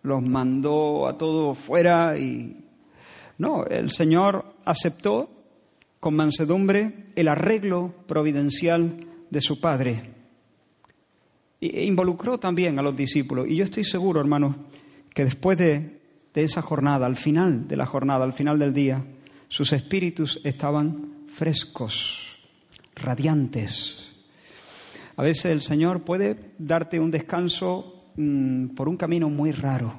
¿Los 0.02 0.22
mandó 0.22 1.06
a 1.06 1.18
todos 1.18 1.58
fuera? 1.58 2.18
Y... 2.18 2.64
No, 3.36 3.64
el 3.66 3.90
Señor 3.90 4.54
aceptó 4.64 5.30
con 6.00 6.16
mansedumbre 6.16 7.10
el 7.16 7.28
arreglo 7.28 7.94
providencial 8.06 9.07
de 9.30 9.40
su 9.40 9.60
Padre. 9.60 10.14
E 11.60 11.84
involucró 11.84 12.38
también 12.38 12.78
a 12.78 12.82
los 12.82 12.96
discípulos. 12.96 13.48
Y 13.48 13.56
yo 13.56 13.64
estoy 13.64 13.84
seguro, 13.84 14.20
hermanos, 14.20 14.56
que 15.12 15.24
después 15.24 15.58
de, 15.58 16.00
de 16.32 16.42
esa 16.42 16.62
jornada, 16.62 17.06
al 17.06 17.16
final 17.16 17.66
de 17.66 17.76
la 17.76 17.86
jornada, 17.86 18.24
al 18.24 18.32
final 18.32 18.58
del 18.58 18.72
día, 18.72 19.04
sus 19.48 19.72
espíritus 19.72 20.40
estaban 20.44 21.24
frescos 21.26 22.36
radiantes. 22.94 24.12
A 25.16 25.22
veces 25.22 25.46
el 25.46 25.62
Señor 25.62 26.04
puede 26.04 26.52
darte 26.58 27.00
un 27.00 27.10
descanso 27.10 27.98
mm, 28.16 28.68
por 28.68 28.88
un 28.88 28.96
camino 28.96 29.28
muy 29.28 29.50
raro. 29.52 29.94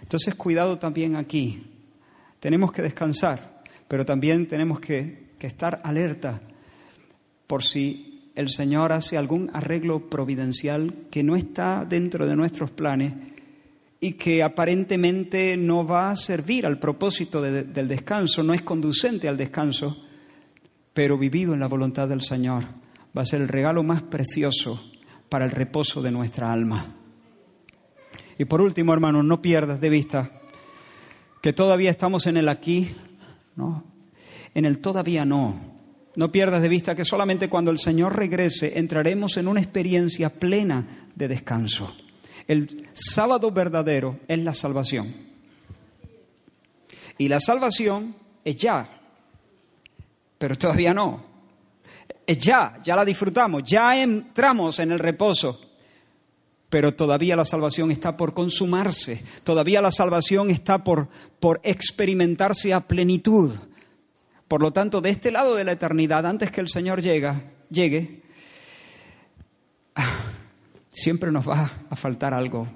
Entonces 0.00 0.34
cuidado 0.34 0.78
también 0.78 1.16
aquí. 1.16 1.66
Tenemos 2.40 2.72
que 2.72 2.82
descansar, 2.82 3.62
pero 3.88 4.06
también 4.06 4.46
tenemos 4.46 4.80
que, 4.80 5.32
que 5.38 5.46
estar 5.46 5.80
alerta 5.84 6.40
por 7.46 7.64
si 7.64 8.07
el 8.38 8.50
Señor 8.50 8.92
hace 8.92 9.18
algún 9.18 9.50
arreglo 9.52 10.08
providencial 10.08 11.08
que 11.10 11.24
no 11.24 11.34
está 11.34 11.84
dentro 11.84 12.24
de 12.24 12.36
nuestros 12.36 12.70
planes 12.70 13.12
y 13.98 14.12
que 14.12 14.44
aparentemente 14.44 15.56
no 15.56 15.84
va 15.84 16.12
a 16.12 16.16
servir 16.16 16.64
al 16.64 16.78
propósito 16.78 17.42
del 17.42 17.88
descanso, 17.88 18.44
no 18.44 18.54
es 18.54 18.62
conducente 18.62 19.26
al 19.26 19.36
descanso, 19.36 19.96
pero 20.94 21.18
vivido 21.18 21.52
en 21.52 21.58
la 21.58 21.66
voluntad 21.66 22.08
del 22.08 22.22
Señor, 22.22 22.62
va 23.16 23.22
a 23.22 23.26
ser 23.26 23.40
el 23.40 23.48
regalo 23.48 23.82
más 23.82 24.02
precioso 24.02 24.80
para 25.28 25.44
el 25.44 25.50
reposo 25.50 26.00
de 26.00 26.12
nuestra 26.12 26.52
alma. 26.52 26.94
Y 28.38 28.44
por 28.44 28.60
último, 28.60 28.92
hermanos, 28.92 29.24
no 29.24 29.42
pierdas 29.42 29.80
de 29.80 29.90
vista 29.90 30.30
que 31.42 31.52
todavía 31.52 31.90
estamos 31.90 32.28
en 32.28 32.36
el 32.36 32.48
aquí, 32.48 32.94
¿no? 33.56 33.82
En 34.54 34.64
el 34.64 34.78
todavía 34.78 35.24
no. 35.24 35.77
No 36.18 36.32
pierdas 36.32 36.60
de 36.60 36.68
vista 36.68 36.96
que 36.96 37.04
solamente 37.04 37.48
cuando 37.48 37.70
el 37.70 37.78
Señor 37.78 38.16
regrese 38.16 38.76
entraremos 38.76 39.36
en 39.36 39.46
una 39.46 39.60
experiencia 39.60 40.30
plena 40.30 41.06
de 41.14 41.28
descanso. 41.28 41.94
El 42.48 42.88
sábado 42.92 43.52
verdadero 43.52 44.18
es 44.26 44.40
la 44.40 44.52
salvación. 44.52 45.14
Y 47.18 47.28
la 47.28 47.38
salvación 47.38 48.16
es 48.44 48.56
ya, 48.56 48.88
pero 50.38 50.56
todavía 50.56 50.92
no. 50.92 51.22
Es 52.26 52.38
ya, 52.38 52.80
ya 52.82 52.96
la 52.96 53.04
disfrutamos, 53.04 53.62
ya 53.64 54.02
entramos 54.02 54.80
en 54.80 54.90
el 54.90 54.98
reposo, 54.98 55.60
pero 56.68 56.94
todavía 56.94 57.36
la 57.36 57.44
salvación 57.44 57.92
está 57.92 58.16
por 58.16 58.34
consumarse, 58.34 59.22
todavía 59.44 59.80
la 59.80 59.92
salvación 59.92 60.50
está 60.50 60.82
por, 60.82 61.06
por 61.38 61.60
experimentarse 61.62 62.74
a 62.74 62.80
plenitud. 62.80 63.52
Por 64.48 64.62
lo 64.62 64.72
tanto, 64.72 65.02
de 65.02 65.10
este 65.10 65.30
lado 65.30 65.54
de 65.54 65.64
la 65.64 65.72
eternidad, 65.72 66.26
antes 66.26 66.50
que 66.50 66.62
el 66.62 66.68
Señor 66.68 67.02
llega, 67.02 67.42
llegue, 67.70 68.22
siempre 70.90 71.30
nos 71.30 71.46
va 71.46 71.70
a 71.90 71.96
faltar 71.96 72.32
algo, 72.32 72.66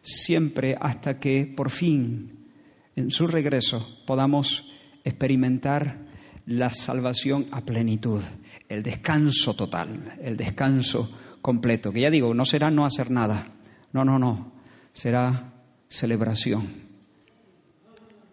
siempre 0.00 0.76
hasta 0.80 1.18
que 1.18 1.52
por 1.56 1.70
fin, 1.70 2.48
en 2.94 3.10
su 3.10 3.26
regreso, 3.26 4.02
podamos 4.06 4.70
experimentar 5.04 5.98
la 6.46 6.70
salvación 6.70 7.46
a 7.50 7.62
plenitud, 7.62 8.22
el 8.68 8.82
descanso 8.82 9.54
total, 9.54 10.18
el 10.20 10.36
descanso 10.36 11.10
completo, 11.40 11.92
que 11.92 12.00
ya 12.00 12.10
digo, 12.10 12.32
no 12.32 12.44
será 12.44 12.70
no 12.70 12.86
hacer 12.86 13.10
nada, 13.10 13.48
no, 13.92 14.04
no, 14.04 14.18
no, 14.18 14.52
será 14.92 15.52
celebración, 15.88 16.68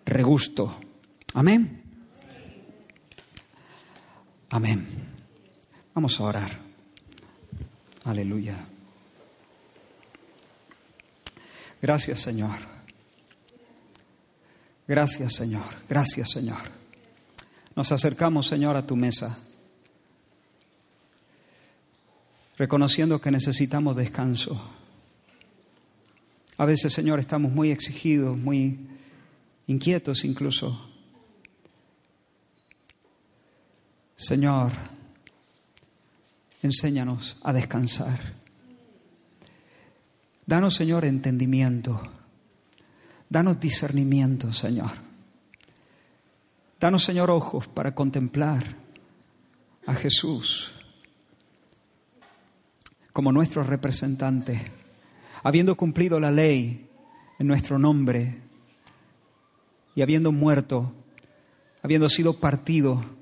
regusto. 0.05 0.80
Amén. 1.34 1.78
Amén. 4.49 4.87
Vamos 5.93 6.19
a 6.19 6.23
orar. 6.23 6.59
Aleluya. 8.03 8.57
Gracias 11.81 12.21
Señor. 12.21 12.57
Gracias 14.87 15.33
Señor. 15.33 15.65
Gracias 15.87 16.31
Señor. 16.31 16.79
Nos 17.75 17.91
acercamos, 17.91 18.47
Señor, 18.47 18.75
a 18.75 18.85
tu 18.85 18.95
mesa, 18.95 19.39
reconociendo 22.57 23.21
que 23.21 23.31
necesitamos 23.31 23.95
descanso. 23.95 24.61
A 26.57 26.65
veces, 26.65 26.91
Señor, 26.91 27.19
estamos 27.19 27.53
muy 27.53 27.71
exigidos, 27.71 28.37
muy 28.37 28.79
inquietos 29.67 30.25
incluso. 30.25 30.88
Señor, 34.20 34.74
enséñanos 36.61 37.38
a 37.41 37.53
descansar. 37.53 38.20
Danos, 40.45 40.76
Señor, 40.76 41.05
entendimiento. 41.05 42.01
Danos 43.30 43.61
discernimiento, 43.61 44.51
Señor. 44.51 44.91
Danos, 46.82 47.05
Señor, 47.05 47.32
ojos 47.32 47.70
para 47.70 47.95
contemplar 47.95 48.76
a 49.86 49.93
Jesús 49.93 50.74
como 53.13 53.32
nuestro 53.32 53.63
representante, 53.63 54.70
habiendo 55.43 55.78
cumplido 55.78 56.20
la 56.20 56.32
ley 56.32 56.89
en 57.39 57.47
nuestro 57.47 57.80
nombre 57.80 58.41
y 59.95 60.01
habiendo 60.01 60.34
muerto, 60.34 60.93
habiendo 61.82 62.09
sido 62.09 62.38
partido 62.41 63.17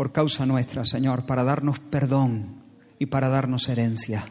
por 0.00 0.12
causa 0.12 0.46
nuestra, 0.46 0.82
Señor, 0.86 1.26
para 1.26 1.44
darnos 1.44 1.78
perdón 1.78 2.62
y 2.98 3.04
para 3.04 3.28
darnos 3.28 3.68
herencia. 3.68 4.24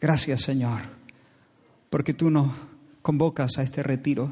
Gracias, 0.00 0.40
Señor, 0.40 0.80
porque 1.90 2.14
tú 2.14 2.30
nos 2.30 2.54
convocas 3.02 3.58
a 3.58 3.62
este 3.62 3.82
retiro 3.82 4.30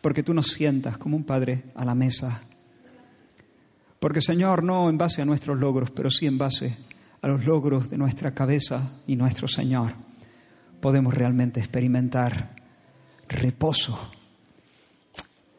porque 0.00 0.22
tú 0.22 0.32
nos 0.32 0.46
sientas 0.46 0.96
como 0.96 1.16
un 1.16 1.24
padre 1.24 1.64
a 1.74 1.84
la 1.84 1.96
mesa. 1.96 2.42
Porque 3.98 4.20
Señor, 4.20 4.62
no 4.62 4.88
en 4.88 4.96
base 4.96 5.20
a 5.20 5.24
nuestros 5.24 5.58
logros, 5.58 5.90
pero 5.90 6.08
sí 6.08 6.26
en 6.26 6.38
base 6.38 6.78
a 7.20 7.26
los 7.26 7.44
logros 7.44 7.90
de 7.90 7.98
nuestra 7.98 8.32
cabeza 8.32 9.00
y 9.08 9.16
nuestro 9.16 9.48
Señor, 9.48 9.94
podemos 10.80 11.12
realmente 11.12 11.58
experimentar 11.58 12.54
reposo. 13.26 13.98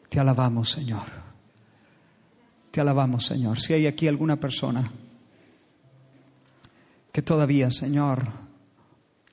Te 0.08 0.20
alabamos, 0.20 0.70
Señor. 0.70 1.25
Te 2.76 2.82
alabamos, 2.82 3.24
Señor. 3.24 3.58
Si 3.58 3.72
hay 3.72 3.86
aquí 3.86 4.06
alguna 4.06 4.38
persona 4.38 4.92
que 7.10 7.22
todavía, 7.22 7.70
Señor, 7.70 8.28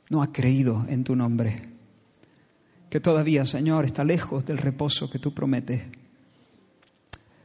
no 0.10 0.24
ha 0.24 0.32
creído 0.32 0.86
en 0.88 1.04
tu 1.04 1.14
nombre, 1.14 1.62
que 2.90 3.02
todavía, 3.02 3.46
Señor, 3.46 3.84
está 3.84 4.06
lejos 4.06 4.46
del 4.46 4.60
reposo 4.60 5.10
que 5.10 5.20
tú 5.20 5.34
prometes. 5.34 5.84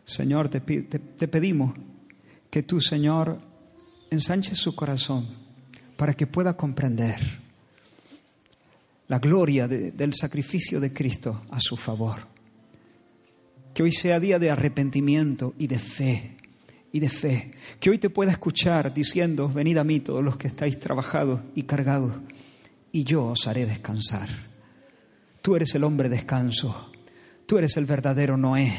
Señor, 0.04 0.48
te, 0.48 0.60
pedimos 0.60 1.74
que 2.48 2.62
tú, 2.62 2.80
Señor, 2.80 3.40
ensanches 4.08 4.56
su 4.56 4.76
corazón 4.76 5.26
para 5.96 6.14
que 6.14 6.28
pueda 6.28 6.56
comprender 6.56 7.18
la 9.08 9.18
gloria 9.18 9.66
del 9.66 10.14
sacrificio 10.14 10.78
de 10.78 10.92
Cristo 10.92 11.42
a 11.50 11.58
su 11.58 11.76
favor. 11.76 12.37
Que 13.78 13.84
hoy 13.84 13.92
sea 13.92 14.18
día 14.18 14.40
de 14.40 14.50
arrepentimiento 14.50 15.54
y 15.56 15.68
de 15.68 15.78
fe, 15.78 16.34
y 16.90 16.98
de 16.98 17.08
fe. 17.08 17.52
Que 17.78 17.90
hoy 17.90 17.98
te 17.98 18.10
pueda 18.10 18.32
escuchar 18.32 18.92
diciendo, 18.92 19.48
venid 19.48 19.76
a 19.76 19.84
mí 19.84 20.00
todos 20.00 20.24
los 20.24 20.36
que 20.36 20.48
estáis 20.48 20.80
trabajados 20.80 21.42
y 21.54 21.62
cargados, 21.62 22.12
y 22.90 23.04
yo 23.04 23.26
os 23.26 23.46
haré 23.46 23.66
descansar. 23.66 24.30
Tú 25.40 25.54
eres 25.54 25.76
el 25.76 25.84
hombre 25.84 26.08
descanso. 26.08 26.90
Tú 27.46 27.56
eres 27.56 27.76
el 27.76 27.86
verdadero 27.86 28.36
Noé. 28.36 28.76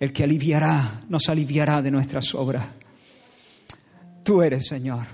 el 0.00 0.12
que 0.12 0.24
aliviará, 0.24 1.04
nos 1.08 1.28
aliviará 1.28 1.80
de 1.80 1.92
nuestras 1.92 2.34
obras. 2.34 2.66
Tú 4.24 4.42
eres, 4.42 4.66
Señor, 4.66 5.06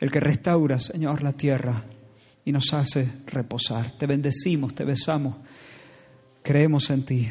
el 0.00 0.10
que 0.10 0.20
restaura, 0.20 0.80
Señor, 0.80 1.22
la 1.22 1.34
tierra 1.34 1.84
y 2.46 2.50
nos 2.50 2.72
hace 2.72 3.24
reposar. 3.26 3.90
Te 3.98 4.06
bendecimos, 4.06 4.74
te 4.74 4.84
besamos. 4.84 5.36
Creemos 6.42 6.88
en 6.88 7.04
ti, 7.04 7.30